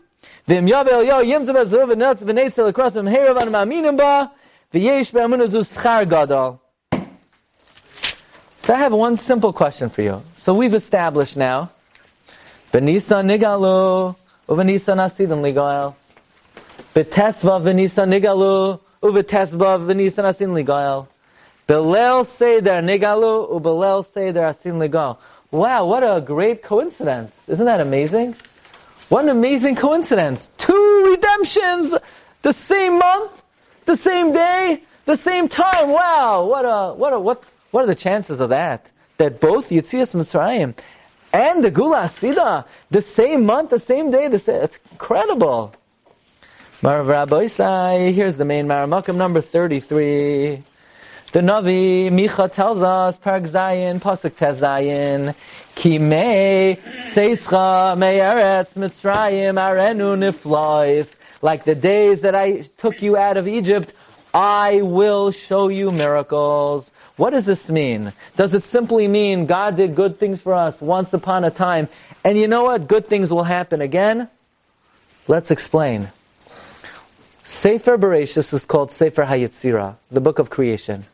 [0.48, 4.32] v'im yavel yo yimtze bezuv v'netz v'neitzel across him herav an ma'aminim ba
[4.72, 6.58] v'yesh be'amunazu schar gadol."
[8.58, 10.22] So I have one simple question for you.
[10.36, 11.70] So we've established now
[12.72, 14.14] Benisan nigalu,
[14.48, 15.94] uvenisan asidin ligael.
[16.94, 21.06] Betesva venisan nigalu, uvetesva venisan asin ligael.
[21.68, 25.18] Belel seder nigalu, ubelel seder asin ligael.
[25.50, 27.38] Wow, what a great coincidence.
[27.46, 28.34] Isn't that amazing?
[29.12, 30.50] What an amazing coincidence.
[30.56, 31.94] Two redemptions,
[32.40, 33.42] the same month,
[33.84, 35.90] the same day, the same time.
[35.90, 38.90] Wow, what a, what a, what, what are the chances of that?
[39.18, 40.74] That both Yitzias Mitzrayim
[41.30, 45.74] and the Gula Asida, the same month, the same day, the same, it's incredible.
[46.80, 47.48] Marav Rabbi
[48.12, 50.62] here's the main Maramakam number 33.
[51.32, 55.34] The Navi, Micha tells us, Parag Zayin, Pasuk Tezayin,
[55.74, 56.76] Ki me,
[57.08, 61.14] Seischa, me Eretz, Mitzrayim, Arenu Niflois.
[61.40, 63.94] Like the days that I took you out of Egypt,
[64.34, 66.90] I will show you miracles.
[67.16, 68.12] What does this mean?
[68.36, 71.88] Does it simply mean God did good things for us once upon a time,
[72.24, 72.86] and you know what?
[72.86, 74.28] Good things will happen again?
[75.28, 76.10] Let's explain.
[77.44, 81.06] Sefer Bereshis is called Sefer Hayetzira, the book of creation.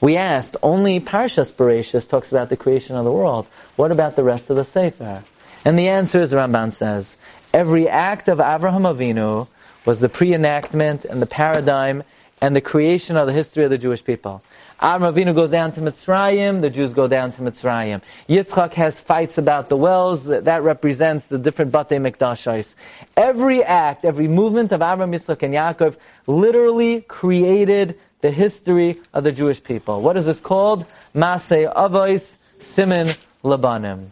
[0.00, 3.46] We asked, only Parshas Bereshis talks about the creation of the world.
[3.76, 5.24] What about the rest of the Sefer?
[5.64, 7.16] And the answer is, Ramban says,
[7.52, 9.48] every act of Avraham Avinu
[9.84, 12.04] was the pre-enactment and the paradigm
[12.40, 14.40] and the creation of the history of the Jewish people.
[14.80, 18.00] Avraham Avinu goes down to Mitzrayim, the Jews go down to Mitzrayim.
[18.28, 22.76] Yitzchak has fights about the wells, that, that represents the different Batei Mikdashais.
[23.16, 25.96] Every act, every movement of Avraham, Yitzchak, and Yaakov
[26.28, 30.00] literally created the history of the Jewish people.
[30.00, 30.86] What is this called?
[31.14, 33.08] Masay Avos Simin
[33.44, 34.08] Labanim.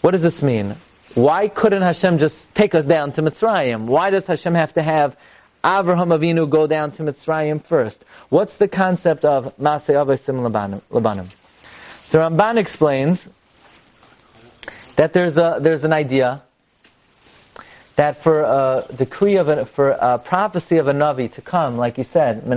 [0.00, 0.76] What does this mean?
[1.14, 3.86] Why couldn't Hashem just take us down to Mitzrayim?
[3.86, 5.16] Why does Hashem have to have
[5.64, 8.04] Avraham Avinu go down to Mitzrayim first?
[8.28, 11.34] What's the concept of Masay Avos Simin Labanim?
[12.04, 13.28] So Ramban explains
[14.96, 16.42] that there's a there's an idea
[18.00, 21.98] that for a decree of a, for a prophecy of a navi to come, like
[21.98, 22.56] you said, the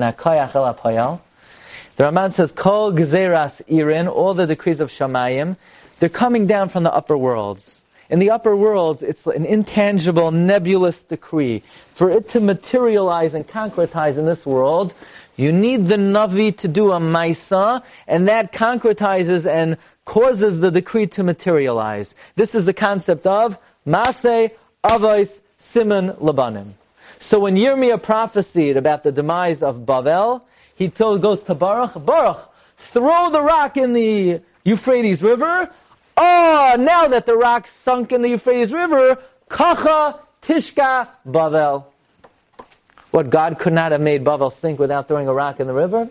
[1.98, 5.58] Ramban says, Kol gezeras irin, all the decrees of Shamayim,
[6.00, 7.84] they're coming down from the upper worlds.
[8.10, 11.62] In the upper worlds, it's an intangible, nebulous decree.
[11.94, 14.94] For it to materialize and concretize in this world,
[15.36, 19.76] you need the Navi to do a Maisa, and that concretizes and
[20.06, 22.16] causes the decree to materialize.
[22.38, 24.52] This is the concept of Maseh
[24.84, 26.74] Avos Simon Labanim.
[27.20, 30.42] So when Yirmiyah prophesied about the demise of Bavel,
[30.76, 35.70] he told, goes to Baruch, Baruch, throw the rock in the Euphrates River.
[36.18, 39.20] Oh, now that the rock sunk in the Euphrates River,
[39.50, 41.86] Kacha Tishka Bavel.
[43.12, 46.10] What, God could not have made Bavel sink without throwing a rock in the river?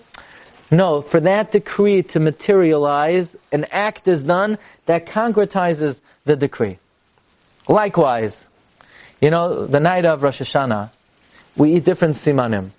[0.71, 4.57] No, for that decree to materialize, an act is done
[4.87, 6.79] that concretizes the decree.
[7.69, 8.47] Likewise,
[9.23, 10.91] you know, the night of Rosh Hashanah,
[11.57, 12.71] we eat different simanim.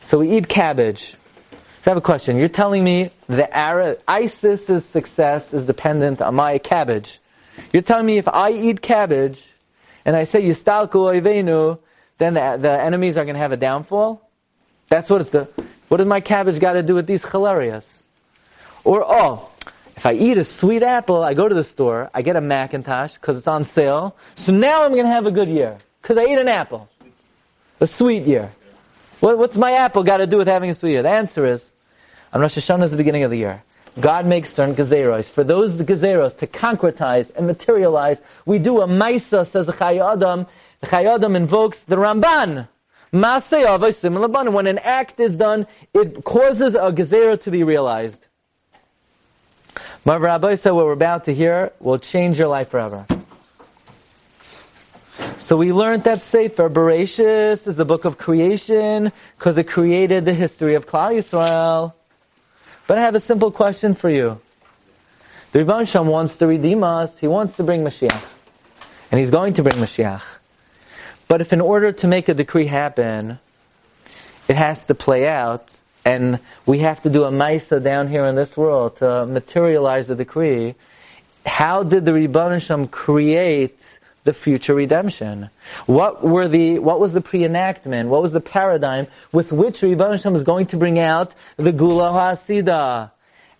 [0.00, 1.14] So we eat cabbage.
[1.50, 2.38] So I have a question.
[2.38, 7.20] You're telling me the Arab, ISIS's success is dependent on my cabbage.
[7.70, 9.44] You're telling me if I eat cabbage
[10.06, 11.78] and I say Yistalku Oivenu,
[12.16, 14.26] then the, the enemies are going to have a downfall?
[14.88, 15.48] That's what it's the,
[15.88, 17.98] what does my cabbage got to do with these hilarious?
[18.84, 19.50] Or, oh,
[19.96, 23.14] if I eat a sweet apple, I go to the store, I get a McIntosh
[23.14, 24.16] because it's on sale.
[24.34, 26.88] So now I'm going to have a good year because I ate an apple.
[27.80, 28.50] A sweet year.
[29.20, 31.02] What, what's my apple got to do with having a sweet year?
[31.02, 31.70] The answer is,
[32.32, 33.62] on Rosh Hashanah is the beginning of the year.
[34.00, 35.30] God makes certain gezeros.
[35.30, 40.46] For those gezeros to concretize and materialize, we do a maisa, says the Chayei Adam.
[40.80, 42.68] The Chayei Adam invokes the Ramban.
[43.12, 48.26] When an act is done, it causes a gezerah to be realized.
[50.04, 53.06] My Rabbi said what we're about to hear will change your life forever.
[55.38, 60.34] So we learned that Sefer Bereshis is the book of creation because it created the
[60.34, 61.92] history of Klal Yisrael.
[62.88, 64.40] But I have a simple question for you.
[65.52, 67.16] The Rebbe Shem wants to redeem us.
[67.18, 68.24] He wants to bring Mashiach.
[69.10, 70.24] And he's going to bring Mashiach.
[71.28, 73.38] But if in order to make a decree happen,
[74.48, 78.34] it has to play out, and we have to do a Maisa down here in
[78.34, 80.74] this world to materialize the decree.
[81.46, 85.50] How did the Rebbe Shem create the future redemption?
[85.86, 88.08] What were the, what was the pre-enactment?
[88.08, 92.10] What was the paradigm with which Rebbe Shem is going to bring out the Gula
[92.10, 93.10] Hasida?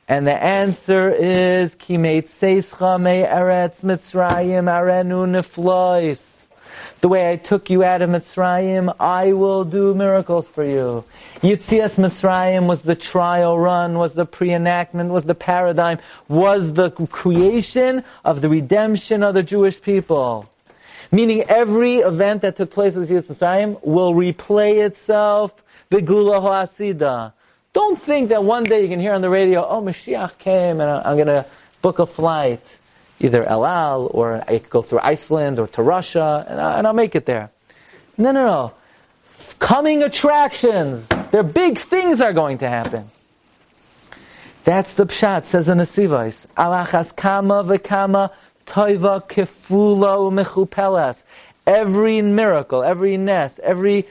[0.09, 6.42] And the answer is, Kimeit Seischa Me Eretz Mitzrayim Arenu Neflois.
[7.03, 11.05] The way I took you out of Mitzrayim, I will do miracles for you.
[11.41, 15.99] Yitzias Mitzrayim was the trial run, was the pre-enactment, was the paradigm,
[16.29, 20.49] was the creation of the redemption of the Jewish people.
[21.11, 25.53] Meaning every event that took place with Yitzias Mitzrayim will replay itself,
[25.91, 27.33] Begula Ho'asida.
[27.73, 30.89] Don't think that one day you can hear on the radio, oh, Mashiach came and
[30.89, 31.47] I'm going to
[31.81, 32.65] book a flight
[33.23, 36.93] either El Al or I could go through Iceland or to Russia and, I, will
[36.93, 37.51] make it there.
[38.19, 38.75] No, no, no.
[39.59, 41.07] Coming attractions.
[41.31, 43.09] Their big things are going to happen.
[44.65, 46.47] That's the pshat, says the Nesivos.
[46.57, 48.31] Alachas kama v'kama
[48.67, 51.25] toiva kefula u'mechupelas.
[51.67, 54.07] Every miracle, every nest, every,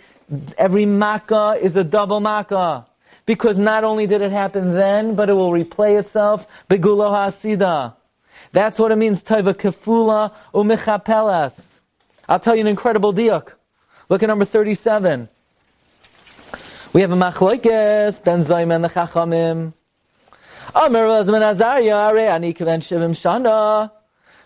[0.57, 2.85] every makkah is a double makkah.
[3.25, 6.47] Because not only did it happen then, but it will replay itself.
[6.69, 7.93] Begulo hasida.
[8.51, 11.79] That's what it means, Taiva Kefula Umichapelas.
[12.27, 13.53] I'll tell you an incredible diuk.
[14.09, 15.29] Look at number 37.
[16.93, 19.73] We have a machloikes, Ben Zayim and the Chachamim.
[20.75, 23.91] Amr Razman Azariah, Are Ani Kven Shivim Shana.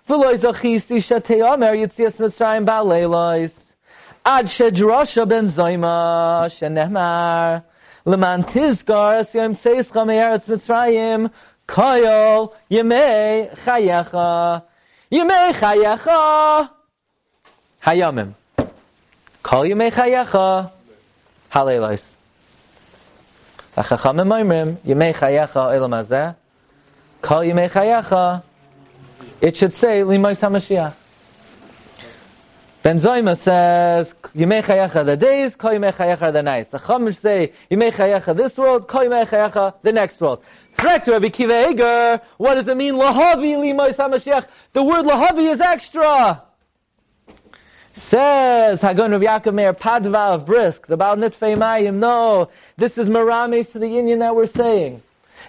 [0.07, 3.73] V'loi Zachisi Shatei Omer Yitzias Mitzrayim Ba'leilois.
[4.23, 7.63] Ad Shedrasha Ben Zayma, Shenehmar.
[8.05, 11.31] Leman Tizgar, Yom Seischa Me'eretz Mitzrayim.
[11.67, 14.63] Koyol Yemei Chayecha
[15.11, 16.69] Yemei Chayecha
[17.83, 18.33] Hayamim.
[19.41, 20.71] Kol Yemei Chayecha
[21.51, 22.15] Halelos
[23.75, 24.77] Achachamim Oimrim.
[24.85, 26.35] Yemei Chayecha Elam Azeh
[27.21, 28.43] Kol Yemei Chayecha
[29.41, 30.93] It should say Limois HaMashiach.
[32.85, 36.69] Ben Zoyma says, Yimei Chayecha the days, Kol Yimei Chayecha the nights.
[36.69, 40.43] The Chumash say, Yimei Chayecha this world, Kol Yimei Chayecha the next world.
[40.77, 42.21] Correct, Rabbi Kiva Eger.
[42.37, 42.95] What does it mean?
[42.95, 44.47] Lahavi Limois HaMashiach.
[44.73, 46.43] The word Lahavi is extra.
[47.93, 51.95] Says Hagon Rav Yaakov Meir Padva of Brisk, the Baal Nitfei Mayim.
[51.95, 55.01] No, this is Marames to the union that we're saying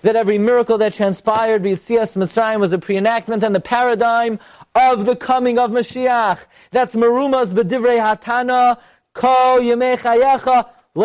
[0.03, 4.39] that every miracle that transpired, B'Yitzias Mitzrayim, was a pre-enactment and the paradigm
[4.77, 6.39] of the coming of Mashiach.
[6.71, 8.79] That's Marumas B'divrei Hatana,
[9.13, 11.03] Ko Yemei Chayecha, the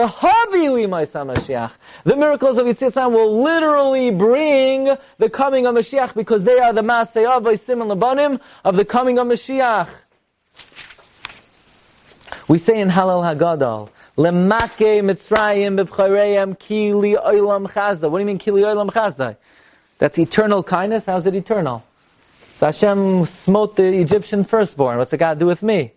[2.15, 7.59] miracles of Yitzhak will literally bring the coming of Mashiach because they are the Masay
[7.59, 9.89] Sim and Labanim of the coming of Mashiach.
[12.47, 18.09] We say in Halal Hagadol, Lemake Mitzrayim b'vchareim ki li oilam chazda.
[18.09, 19.35] What do you mean ki li oilam chazda?
[19.97, 21.03] That's eternal kindness.
[21.03, 21.83] How's it eternal?
[22.53, 24.97] So Hashem smote the Egyptian firstborn.
[24.99, 25.91] What's it got to do with me?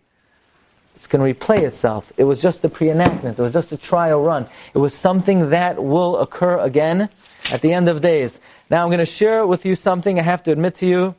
[1.05, 2.11] It's going to replay itself.
[2.17, 3.39] It was just a pre-enactment.
[3.39, 4.47] It was just a trial run.
[4.73, 7.11] It was something that will occur again
[7.53, 8.39] at the end of days.
[8.71, 11.15] Now I'm going to share with you something I have to admit to you.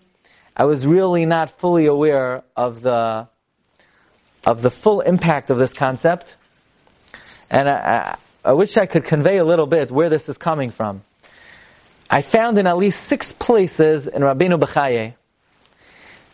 [0.58, 3.28] I was really not fully aware of the,
[4.44, 6.36] of the full impact of this concept.
[7.52, 10.72] And I, I, I wish I could convey a little bit where this is coming
[10.72, 11.04] from.
[12.10, 15.14] I found in at least six places in Rabbeinu Bechaye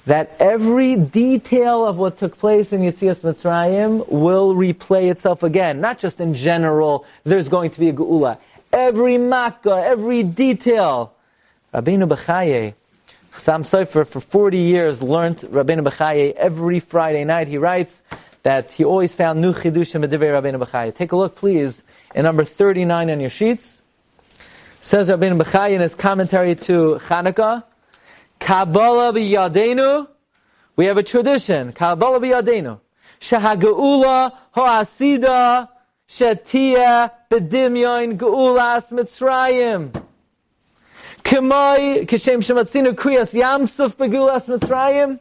[0.06, 5.80] that every detail of what took place in Yitzias Mitzrayim will replay itself again.
[5.80, 8.38] Not just in general, there's going to be a Geula.
[8.74, 11.14] Every makkah, every detail.
[11.74, 12.74] Rabbeinu Bechaye,
[13.32, 17.48] Chassam Sofer, for 40 years learned Rabbeinu Bechaye every Friday night.
[17.48, 18.02] He writes
[18.44, 20.96] that he always found new chidushim medivei Rabbeinu Bechaye.
[20.96, 21.84] Take a look, please,
[22.16, 23.82] in number 39 on your sheets.
[24.82, 27.64] Says Rabbeinu Bechaye in his commentary to Chanukah,
[28.42, 30.08] Kabbalah b'yadenu,
[30.76, 32.80] we have a tradition, Kabbalah b'yadenu,
[33.22, 35.70] Shahaga'ula ho'asida
[36.10, 39.94] shetia b'dimyon geulas mitzrayim.
[41.24, 45.20] K'may kishem shematzinu kriyas yamsuf b'geulas mitzrayim.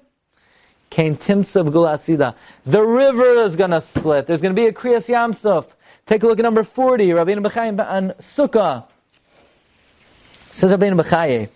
[0.88, 2.34] Kain timtza b'gulasida.
[2.64, 4.26] The river is going to split.
[4.26, 5.66] There's going to be a kriyas yamsuf.
[6.06, 8.84] Take a look at number 40, Rabbeinu B'chayim on Sukkah.
[10.52, 11.50] Says Rabbeinu B'chayim.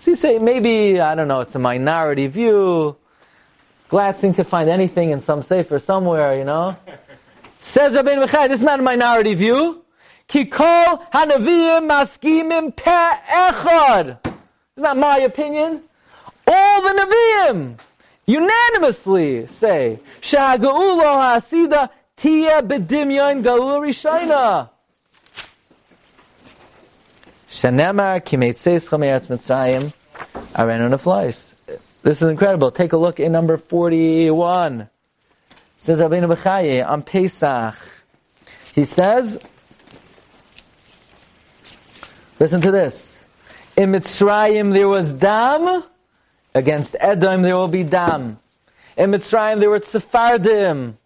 [0.00, 2.96] So you say maybe, I don't know, it's a minority view.
[3.90, 6.74] Gladstein could find anything in some safer somewhere, you know.
[7.60, 9.84] Says Rabbi Mechai, this is not a minority view.
[11.86, 14.16] Maskimim pe'echad.
[14.24, 15.82] It's not my opinion.
[16.46, 17.74] All the Nevi'im
[18.24, 24.70] unanimously say, Sha'ga'ulo ha'asida tia bedimyon galul rishayna.
[27.50, 29.92] Shanemar kimeitzeis chameretz mitzrayim
[30.54, 31.52] arenu neflois.
[32.02, 32.70] This is incredible.
[32.70, 34.82] Take a look in number 41.
[34.82, 34.88] It
[35.76, 37.76] says Rabbeinu Bechaye on Pesach.
[38.74, 39.38] He says,
[42.38, 43.22] listen to this.
[43.76, 45.82] In Mitzrayim there was dam,
[46.54, 48.38] against Edom there will be dam.
[48.96, 50.96] In Mitzrayim there were Sephardim.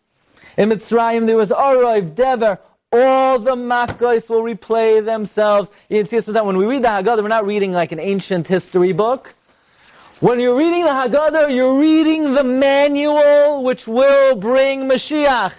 [0.58, 2.58] In Mitzrayim there was Orov, Dever.
[2.96, 5.68] All the Makkos will replay themselves.
[5.88, 8.46] You can see sometimes when we read the Haggadah, we're not reading like an ancient
[8.46, 9.34] history book.
[10.20, 15.54] When you're reading the Haggadah, you're reading the manual which will bring Mashiach.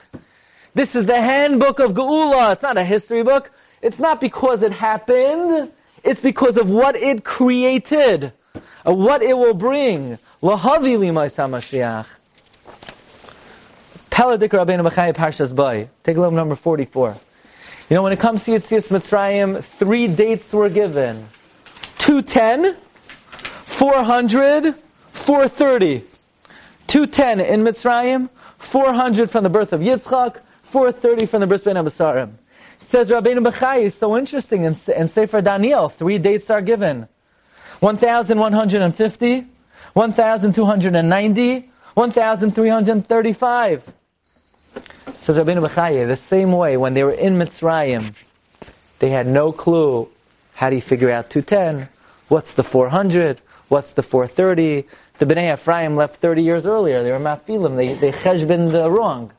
[0.76, 2.54] This is the handbook of Geula.
[2.54, 3.52] It's not a history book.
[3.82, 5.74] It's not because it happened.
[6.06, 8.32] It's because of what it created,
[8.86, 10.18] of what it will bring.
[10.42, 12.08] Lahavi limaisa Mashiach.
[14.16, 15.90] Peladik Rabbeinu B'chai Parshas Bay.
[16.06, 17.18] Take a look number 44.
[17.90, 21.28] You know, when it comes to Yitzias Mitzrayim, three dates were given.
[21.98, 22.78] 210,
[23.66, 24.74] 400,
[25.12, 26.06] 430.
[26.88, 31.84] 210 in Mitzrayim, 400 from the birth of Yitzchak, 430 from the birth of Ben
[31.84, 32.32] Abasarim.
[32.80, 37.10] Says Rabbeinu Bechai, so interesting, in, in Sefer Daniel, three dates are given.
[37.82, 39.46] 1,150,
[39.92, 43.94] 1,290, 1,335.
[45.20, 48.14] Says Rabbeinu Bechai, the same way, when they were in Mitzrayim,
[49.00, 50.10] they had no clue
[50.54, 51.90] how do you figure out 210?
[52.30, 53.42] What's the 400?
[53.68, 54.88] What's the 430?
[55.18, 57.04] The Bnei Ephraim left 30 years earlier.
[57.04, 57.76] They were mafilim.
[57.76, 59.32] They, they cheshbin the wrong.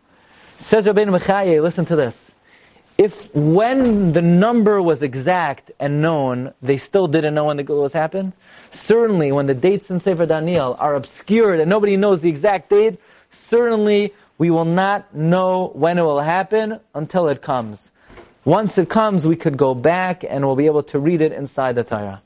[0.58, 2.26] Says Rabbeinu Bechai, listen to this
[2.98, 7.92] if when the number was exact and known, they still didn't know when the Geulah
[7.92, 8.32] happened,
[8.70, 12.98] certainly when the dates in Sefer Daniel are obscured and nobody knows the exact date,
[13.30, 17.90] certainly we will not know when it will happen until it comes.
[18.44, 21.74] Once it comes, we could go back and we'll be able to read it inside
[21.74, 22.20] the Torah.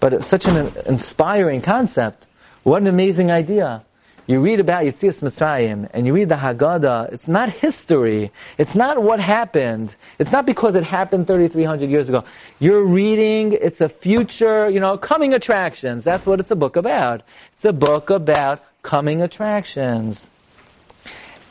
[0.00, 2.26] But it's such an inspiring concept.
[2.64, 3.82] What an amazing idea
[4.26, 8.30] you read about Yitzias Mitzrayim and you read the Haggadah, it's not history.
[8.56, 9.94] It's not what happened.
[10.18, 12.24] It's not because it happened 3,300 years ago.
[12.60, 16.04] You're reading, it's a future, you know, coming attractions.
[16.04, 17.22] That's what it's a book about.
[17.54, 20.28] It's a book about coming attractions.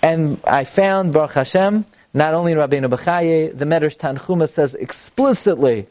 [0.04, 5.88] And I found, Baruch Hashem, not only in Rabbeinu Bechaye, the Medrash Tanchuma says explicitly,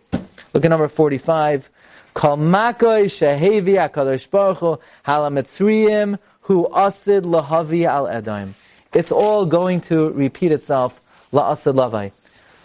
[0.53, 1.71] look at number 45,
[2.15, 8.55] Kal makoy shehevi HaKadosh Baruch Hu who asid lahavi al edaim.
[8.93, 11.01] It's all going to repeat itself
[11.31, 12.11] la lavai.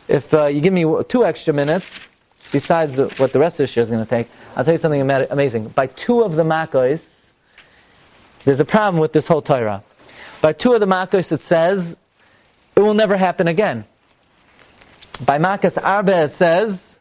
[0.08, 2.00] If uh, you give me two extra minutes,
[2.52, 5.02] besides what the rest of the year is going to take, I'll tell you something
[5.02, 5.68] amazing.
[5.70, 7.02] By two of the makkos,
[8.44, 9.84] there's a problem with this whole Torah.
[10.46, 11.98] By two of the makkos, it says
[12.76, 13.84] it will never happen again.
[15.26, 17.00] By makas arba, it says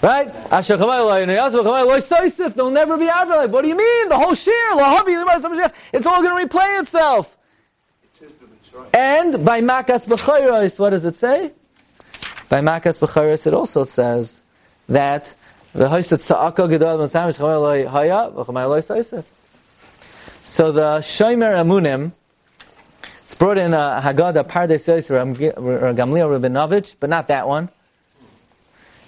[0.00, 0.32] Right?
[2.54, 3.50] There'll never be afterlife.
[3.50, 4.08] What do you mean?
[4.08, 4.50] The whole shir,
[5.92, 7.36] it's all going to replay itself.
[8.94, 11.52] And by Makas B'chayros, what does it say?
[12.48, 14.40] By Makas B'chayros, it also says
[14.88, 15.34] that
[15.74, 15.90] the
[20.44, 22.12] So the Shomer Amunim,
[23.38, 27.68] brought in a Haggadah Pardes Gamliel Rabinovich, but not that one.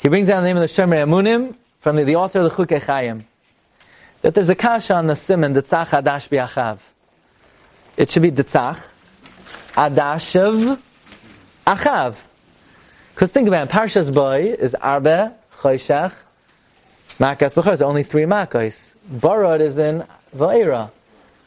[0.00, 2.64] He brings down the name of the Shemer Amunim from the, the, author of the
[2.64, 3.26] Chukei Chaim.
[4.22, 6.78] That there's a kasha on the simon, Tzach Adash Biachav.
[7.96, 8.80] It should be Tzach
[9.72, 10.78] Adashav
[11.66, 12.16] Achav.
[13.14, 16.12] Because think about it, Parshas Boy is Arbe, Choshech,
[17.18, 17.62] Makas.
[17.62, 18.94] There's only three Makos.
[19.12, 20.90] Barad is in Va'era.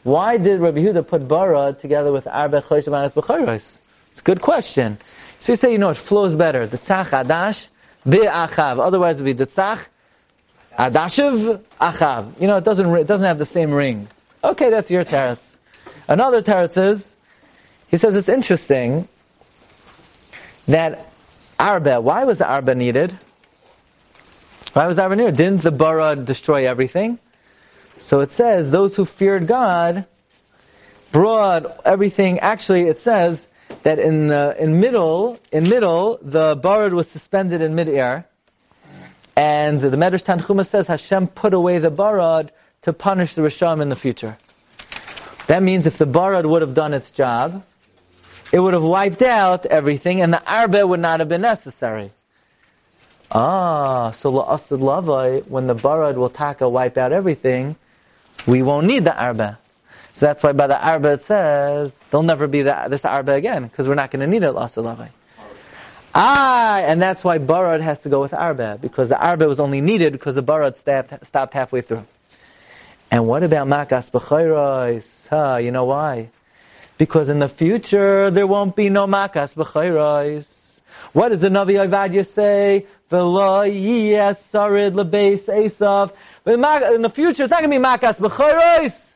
[0.04, 3.54] Why did Rabbi Huda put Barad together with Arbe, Choshech, Makas B'chor?
[3.54, 4.98] It's a good question.
[5.38, 6.66] So you say, you know, it flows better.
[6.66, 7.68] The Tzach Adash
[8.08, 8.78] be Achav.
[8.78, 9.86] Otherwise it'd be Ditzach,
[10.78, 12.40] Adashiv, Achav.
[12.40, 14.08] You know, it doesn't, it doesn't have the same ring.
[14.42, 15.42] Okay, that's your teretz.
[16.06, 17.14] Another teretz is,
[17.88, 19.08] he says it's interesting
[20.66, 21.10] that
[21.58, 23.16] Arba, why was Arba needed?
[24.74, 25.36] Why was Arba needed?
[25.36, 27.18] Didn't the bara destroy everything?
[27.98, 30.04] So it says, those who feared God
[31.12, 33.46] brought everything, actually it says,
[33.82, 38.26] that in uh, in middle in middle the barad was suspended in midair,
[39.36, 42.50] and the Medrash Tanchuma says Hashem put away the barad
[42.82, 44.36] to punish the risham in the future.
[45.46, 47.64] That means if the barad would have done its job,
[48.52, 52.10] it would have wiped out everything, and the arba would not have been necessary.
[53.30, 57.76] Ah, so la'asad lavai, when the barad will taka wipe out everything,
[58.46, 59.58] we won't need the arba.
[60.12, 63.88] So that's why by the arba it says there'll never be this arba again because
[63.88, 65.08] we're not going to need it lasalavai.
[66.14, 69.80] Ah, and that's why barad has to go with arba because the arba was only
[69.80, 72.04] needed because the barad stopped, stopped halfway through.
[73.10, 75.28] And what about makas b'chayros?
[75.28, 76.30] Huh, you know why?
[76.98, 80.80] Because in the future there won't be no makas b'chayros.
[81.12, 82.86] What does the Navi Avadia say?
[83.10, 83.64] V'lo
[84.34, 86.12] sarid lebeis esav.
[86.46, 89.10] In the future, it's not going to be makas b'chayros.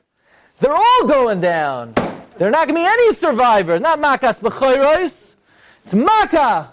[0.61, 1.95] They're all going down.
[2.39, 3.81] There are not going to be any survivors.
[3.81, 5.35] Not Makas B'chayros.
[5.85, 6.73] It's Makkah.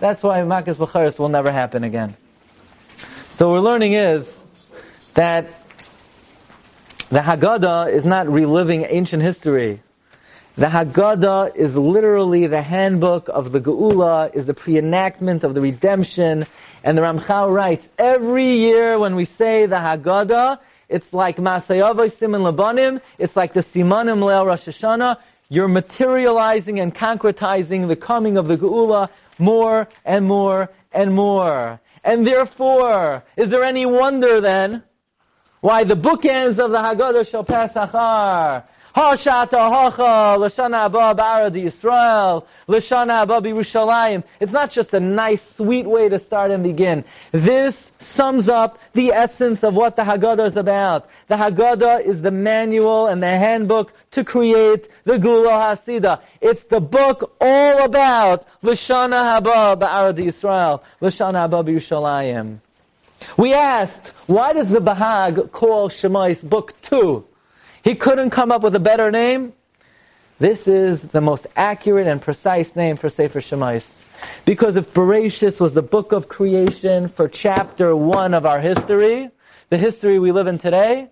[0.00, 2.14] That's why Makas B'chayros will never happen again.
[3.30, 4.38] So what we're learning is
[5.14, 5.46] that
[7.08, 9.82] the Haggadah is not reliving ancient history.
[10.54, 16.46] The Haggadah is literally the handbook of the Geula, is the pre-enactment of the redemption.
[16.84, 20.58] And the Ramchal writes, every year when we say the Haggadah,
[20.90, 25.16] it's like Masayavai Simon Labanim, it's like the Simanim Leil Rosh Hashanah.
[25.48, 31.80] You're materializing and concretizing the coming of the Geula more and more and more.
[32.04, 34.82] And therefore, is there any wonder then
[35.60, 38.64] why the bookends of the Haggadah shall pass achar?
[38.94, 44.22] Hashata hacha l'shana haba ba'arad Yisrael l'shana haba b'Yerushalayim.
[44.38, 47.04] It's not just a nice, sweet way to start and begin.
[47.30, 51.08] This sums up the essence of what the Haggadah is about.
[51.28, 56.20] The Haggadah is the manual and the handbook to create the Gula Hasidah.
[56.42, 62.58] It's the book all about l'shana haba ba'arad Yisrael l'shana haba b'Yerushalayim.
[63.38, 67.24] We asked, why does the Bahag call Shemais book two?
[67.82, 69.52] He couldn't come up with a better name.
[70.38, 73.98] This is the most accurate and precise name for Sefer Shemais.
[74.44, 79.30] Because if Bereshis was the book of creation for chapter one of our history,
[79.70, 81.08] the history we live in today,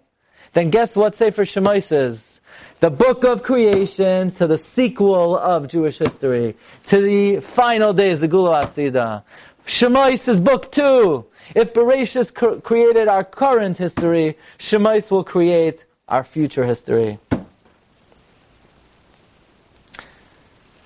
[0.53, 2.41] then guess what Sefer Shemais is?
[2.79, 6.57] The book of creation to the sequel of Jewish history,
[6.87, 9.23] to the final days, the Gula Asida.
[9.67, 11.27] Shemais is book two.
[11.55, 17.19] If Bereshis created our current history, Shemais will create our future history.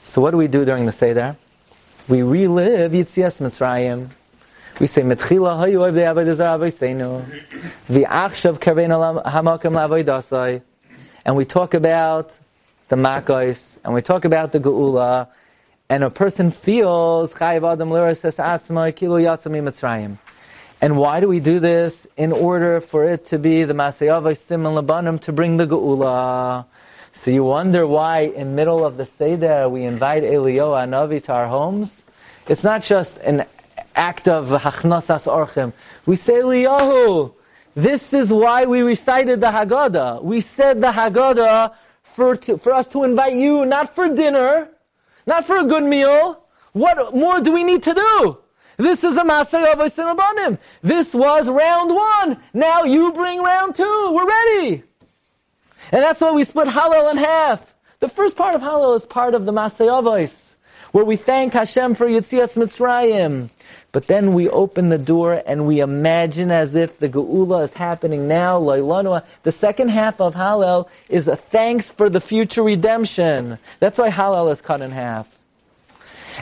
[0.04, 1.36] So what do we do during the Seder?
[2.06, 4.10] We relive Yitzias Mitzrayim.
[4.78, 7.24] We say, Metchila hayu oiv de'avodah avoseinu.
[7.88, 8.90] V'achshav karein
[9.24, 10.62] hamakim la'avodah
[11.24, 12.36] And we talk about
[12.88, 15.28] the Makos, and we talk about the Geula,
[15.88, 20.18] and a person feels, Chayiv Adam Liris Asma Kilo Yatzami Mitzrayim.
[20.84, 22.06] And why do we do this?
[22.14, 26.66] In order for it to be the Masayavai Simon Labanim to bring the Geula.
[27.14, 31.48] So you wonder why in middle of the Seder we invite Eliyahu Navi to our
[31.48, 32.02] homes?
[32.48, 33.46] It's not just an
[33.96, 35.72] act of Hachnasas Orchim.
[36.04, 37.32] We say Eliyahu.
[37.74, 40.22] This is why we recited the Haggadah.
[40.22, 41.72] We said the Haggadah
[42.02, 44.68] for, to, for us to invite you, not for dinner,
[45.26, 46.44] not for a good meal.
[46.72, 48.43] What more do we need to do?
[48.76, 50.58] This is a Masay of Sinabanim.
[50.82, 52.38] This was round one.
[52.52, 54.12] Now you bring round two.
[54.12, 54.82] We're ready.
[55.92, 57.74] And that's why we split Hallel in half.
[58.00, 60.56] The first part of Hallel is part of the Masay Avos,
[60.92, 63.50] where we thank Hashem for Yitzias Mitzrayim.
[63.92, 68.26] But then we open the door and we imagine as if the Geula is happening
[68.26, 68.58] now.
[69.44, 73.56] The second half of Hallel is a thanks for the future redemption.
[73.78, 75.30] That's why Hallel is cut in half.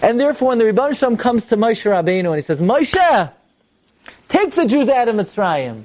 [0.01, 3.32] And therefore, when the Rebbe Shalom comes to Moshe Rabbeinu and he says, Moshe,
[4.28, 5.84] take the Jews out of Mitzrayim.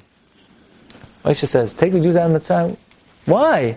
[1.24, 2.76] Moshe says, take the Jews out of Mitzrayim?
[3.26, 3.76] Why?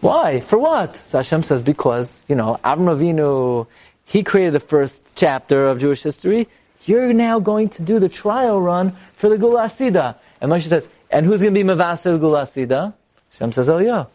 [0.00, 0.40] Why?
[0.40, 0.96] For what?
[0.96, 3.66] So Hashem says, because, you know, Avram Avinu,
[4.04, 6.48] he created the first chapter of Jewish history.
[6.84, 10.16] You're now going to do the trial run for the Gula Sida.
[10.40, 12.94] And Moshe says, and who's going to be Mavasa Gula Sida?
[13.32, 14.06] Hashem says, oh yeah.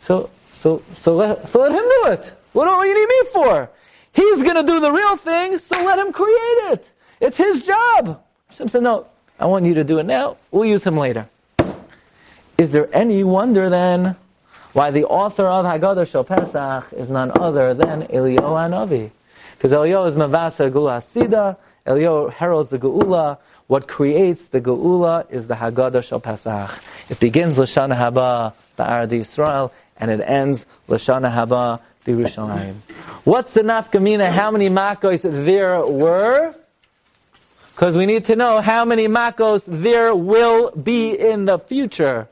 [0.00, 2.32] So, so, so let, so let him do it.
[2.52, 3.70] What do you need me for?
[4.12, 6.90] He's going to do the real thing, so let him create it.
[7.20, 8.22] It's his job.
[8.48, 9.06] Hashem said, no,
[9.38, 10.36] I want you to do it now.
[10.50, 11.28] We'll use him later.
[12.58, 14.16] Is there any wonder then
[14.72, 19.10] why the author of Haggadah Shal Pesach is none other than Eliyahu Hanavi?
[19.56, 21.56] Because Eliyahu is Mavasa Gula Sida,
[21.86, 23.38] Eliyahu heralds the Geula.
[23.66, 26.82] What creates the Geula is the Haggadah Shal Pesach.
[27.08, 32.74] It begins Lashana Haba, Ba'arad Yisrael, and it ends Lashana Haba, Yerushalayim.
[33.24, 34.30] What's the nafkamina?
[34.30, 36.54] How many makos there were?
[37.72, 42.28] Because we need to know how many makos there will be in the future.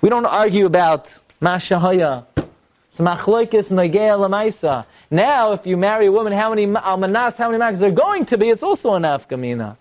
[0.00, 2.26] We don't argue about mashahaya.
[2.36, 4.86] It's lamaisa.
[5.10, 8.38] Now, if you marry a woman, how many almanas, how many makos are going to
[8.38, 8.48] be?
[8.48, 9.76] It's also a nafkamina.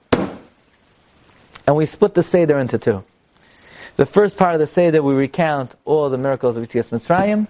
[1.67, 3.03] And we split the seder into two.
[3.97, 7.47] The first part of the seder we recount all the miracles of Yitzias Mitzrayim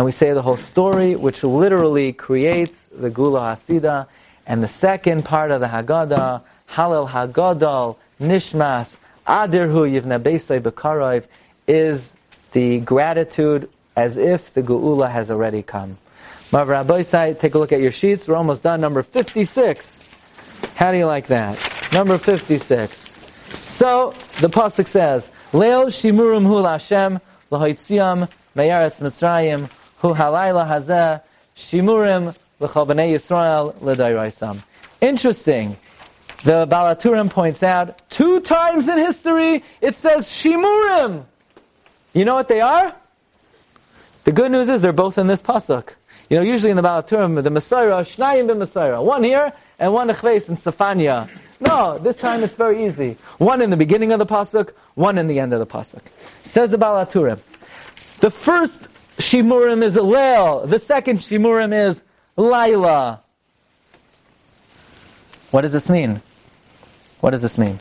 [0.00, 4.06] and we say the whole story, which literally creates the Gula Hasida.
[4.46, 6.40] And the second part of the Haggadah,
[6.70, 8.96] Halel Haggadol, Nishmas,
[9.26, 11.26] Adirhu Yivna Beisai Bekarov,
[11.68, 12.16] is
[12.52, 15.98] the gratitude as if the Geula has already come.
[16.50, 16.68] Mav
[17.38, 18.26] take a look at your sheets.
[18.26, 18.80] We're almost done.
[18.80, 20.16] Number 56.
[20.76, 21.58] How do you like that?
[21.92, 22.90] Number 56.
[23.52, 27.20] So, the Pasuk says, Leo Shimurim Hul Hashem,
[27.52, 29.68] lahoitziam meyaretz Mitzrayim
[30.00, 31.20] hu halayla hazeh
[31.56, 34.62] shimurim l'chol b'nei Yisrael l'dayraisam.
[35.00, 35.76] Interesting.
[36.42, 41.24] The Baal HaTurim points out, two times in history it says shimurim.
[42.14, 42.94] You know what they are?
[44.24, 45.94] The good news is they're both in this pasuk.
[46.30, 49.92] You know, usually in the Baal HaTurim, the Messiah, Shnayim ben Messiah, one here and
[49.92, 51.28] one Echves in Safania.
[51.60, 53.18] No, this time it's very easy.
[53.36, 56.00] One in the beginning of the pasuk, one in the end of the pasuk.
[56.44, 57.38] Says the Baal HaTurim.
[58.20, 58.88] The first
[59.20, 60.68] shimurim is Leil.
[60.68, 62.02] The second shimurim is
[62.36, 63.22] Laila.
[65.50, 66.20] What does this mean?
[67.20, 67.78] What does this mean?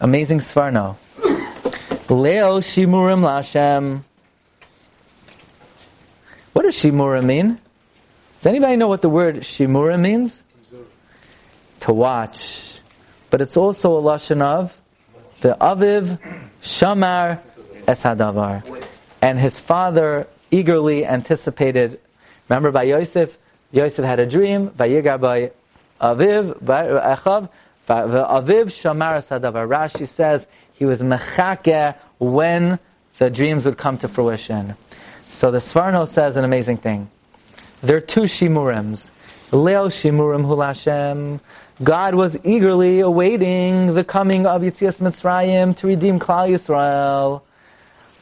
[0.00, 0.96] Amazing Svarno.
[2.08, 4.02] Leil shimurim lashem.
[6.52, 7.58] What does shimurim mean?
[8.38, 10.42] Does anybody know what the word shimurim means?
[11.80, 12.78] To watch.
[13.30, 14.76] But it's also a lashon of
[15.40, 16.18] the aviv
[16.62, 17.40] shamar
[17.86, 18.87] es hadavar.
[19.20, 22.00] And his father eagerly anticipated.
[22.48, 23.36] Remember by Yosef,
[23.72, 24.70] Yosef had a dream.
[24.70, 25.50] Vayigar by
[26.00, 27.48] aviv achav.
[27.88, 29.18] Aviv shamar.
[29.68, 32.78] Rashi says he was mechake when
[33.18, 34.76] the dreams would come to fruition.
[35.30, 37.10] So the Sforno says an amazing thing.
[37.82, 39.08] There are two Shimurims.
[39.50, 41.40] Leil Shimurim Hulashem.
[41.82, 47.42] God was eagerly awaiting the coming of Yitzias Mitzrayim to redeem Klal Yisrael.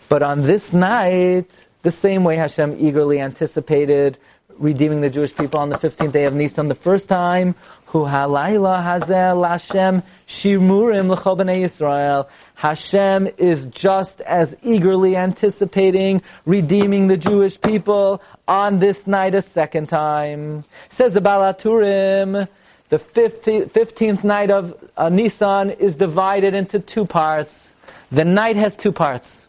[0.08, 1.50] But on this night,
[1.82, 4.18] the same way Hashem eagerly anticipated
[4.58, 7.54] redeeming the Jewish people on the 15th day of Nisan the first time,
[7.86, 12.28] Hu halayla hazel Hashem shimurim b'nei Yisrael.
[12.54, 19.88] Hashem is just as eagerly anticipating redeeming the Jewish people on this night a second
[19.88, 20.64] time.
[20.88, 22.48] Says the Baal HaTurim,
[22.88, 27.74] the 15th night of uh, Nisan is divided into two parts.
[28.10, 29.45] The night has two parts.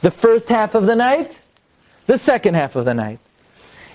[0.00, 1.38] The first half of the night,
[2.06, 3.18] the second half of the night.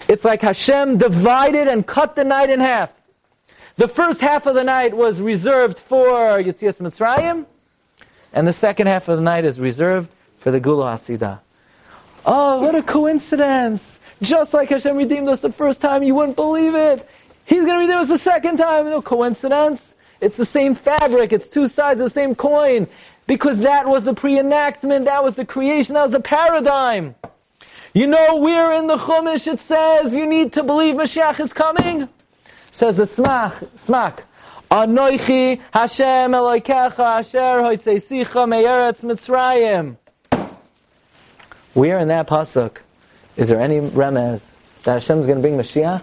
[0.08, 2.92] It's like Hashem divided and cut the night in half.
[3.76, 7.46] The first half of the night was reserved for Yitzias Mitzrayim,
[8.34, 11.40] and the second half of the night is reserved for the Gula Hasidah.
[12.26, 14.00] Oh, what a coincidence!
[14.22, 17.08] Just like Hashem redeemed us the first time, you wouldn't believe it.
[17.46, 18.86] He's going to redeem us the second time.
[18.86, 19.96] No coincidence.
[20.22, 21.34] It's the same fabric.
[21.34, 22.88] It's two sides of the same coin.
[23.26, 25.06] Because that was the pre-enactment.
[25.06, 25.96] That was the creation.
[25.96, 27.16] That was the paradigm.
[27.94, 32.10] You know where in the Chumash it says you need to believe Mashiach is coming?
[32.72, 34.22] says the Smach, Smach.
[34.72, 39.98] Anoichi Hashem Eloikecha Asher Hoitzeisicha Me'eretz Mitzrayim.
[41.76, 42.78] Where in that pasuk
[43.38, 44.44] is there any remez
[44.84, 46.02] that Hashem is going to bring Mashiach?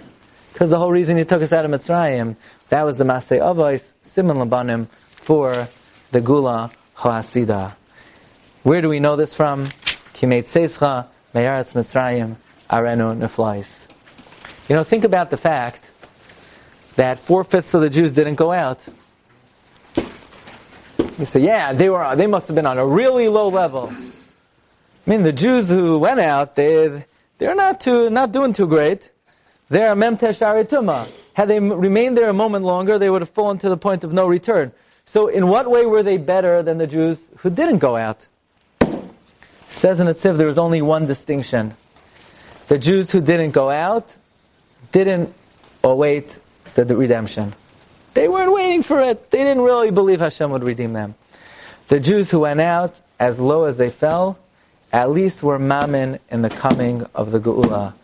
[0.52, 2.36] Because the whole reason He took us out of Mitzrayim,
[2.68, 5.68] that was the Masei Avos, Simon Labanim, for
[6.12, 6.70] the Gula
[7.00, 7.72] Hoasida.
[8.62, 9.68] Where do we know this from?
[10.14, 12.36] Kimet Seischa, Me'eretz Mitzrayim,
[12.68, 13.86] Arenu Neflais.
[14.68, 15.82] You know, think about the fact
[16.96, 18.86] that four-fifths of the Jews didn't go out.
[21.18, 23.90] You say, yeah, they were, they must have been on a really low level.
[23.90, 27.06] I mean, the Jews who went out, they,
[27.38, 29.10] they're not too, not doing too great.
[29.70, 31.08] They're memtesh arituma.
[31.32, 34.12] Had they remained there a moment longer, they would have fallen to the point of
[34.12, 34.72] no return.
[35.10, 38.24] So in what way were they better than the Jews who didn't go out?
[38.80, 39.10] It
[39.70, 41.74] says in Netziv there was only one distinction.
[42.68, 44.14] The Jews who didn't go out
[44.92, 45.34] didn't
[45.82, 46.38] await
[46.74, 47.54] the, the redemption.
[48.14, 49.32] They weren't waiting for it.
[49.32, 51.16] They didn't really believe Hashem would redeem them.
[51.88, 54.38] The Jews who went out, as low as they fell,
[54.92, 57.94] at least were mammon in the coming of the Geula.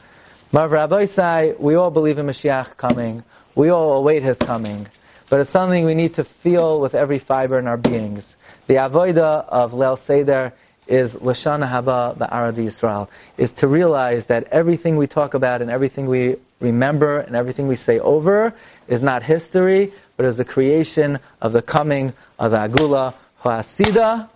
[0.50, 3.22] Marv Rabbi we all believe in Mashiach coming.
[3.54, 4.88] We all await his coming.
[5.28, 8.36] But it's something we need to feel with every fiber in our beings.
[8.68, 10.52] The avoida of Leil Seder
[10.86, 16.06] is Lashana Haba Ba'arad Yisrael, is to realize that everything we talk about and everything
[16.06, 18.54] we remember and everything we say over
[18.86, 24.28] is not history, but is the creation of the coming of the Agula Ha'asida.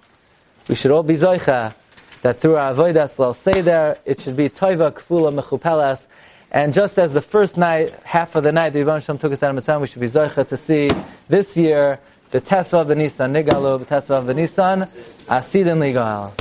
[0.68, 1.74] We should all be Zoicha,
[2.22, 6.06] that through our Avodas Leil Seder, it should be Toiva Kfula Mechupelas,
[6.50, 9.42] and just as the first night, half of the night, the Yibon Shem took us
[9.42, 10.90] out of Mitzrayim, we should be Zoicha to see
[11.28, 14.88] this year the Tesla of the Nissan, Nigalu, the Tesla of the Nissan,
[15.26, 16.32] Asidin Ligal.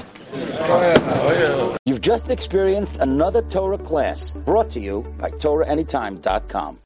[1.86, 6.78] You've just experienced another Torah class brought to you by TorahAnytime.com.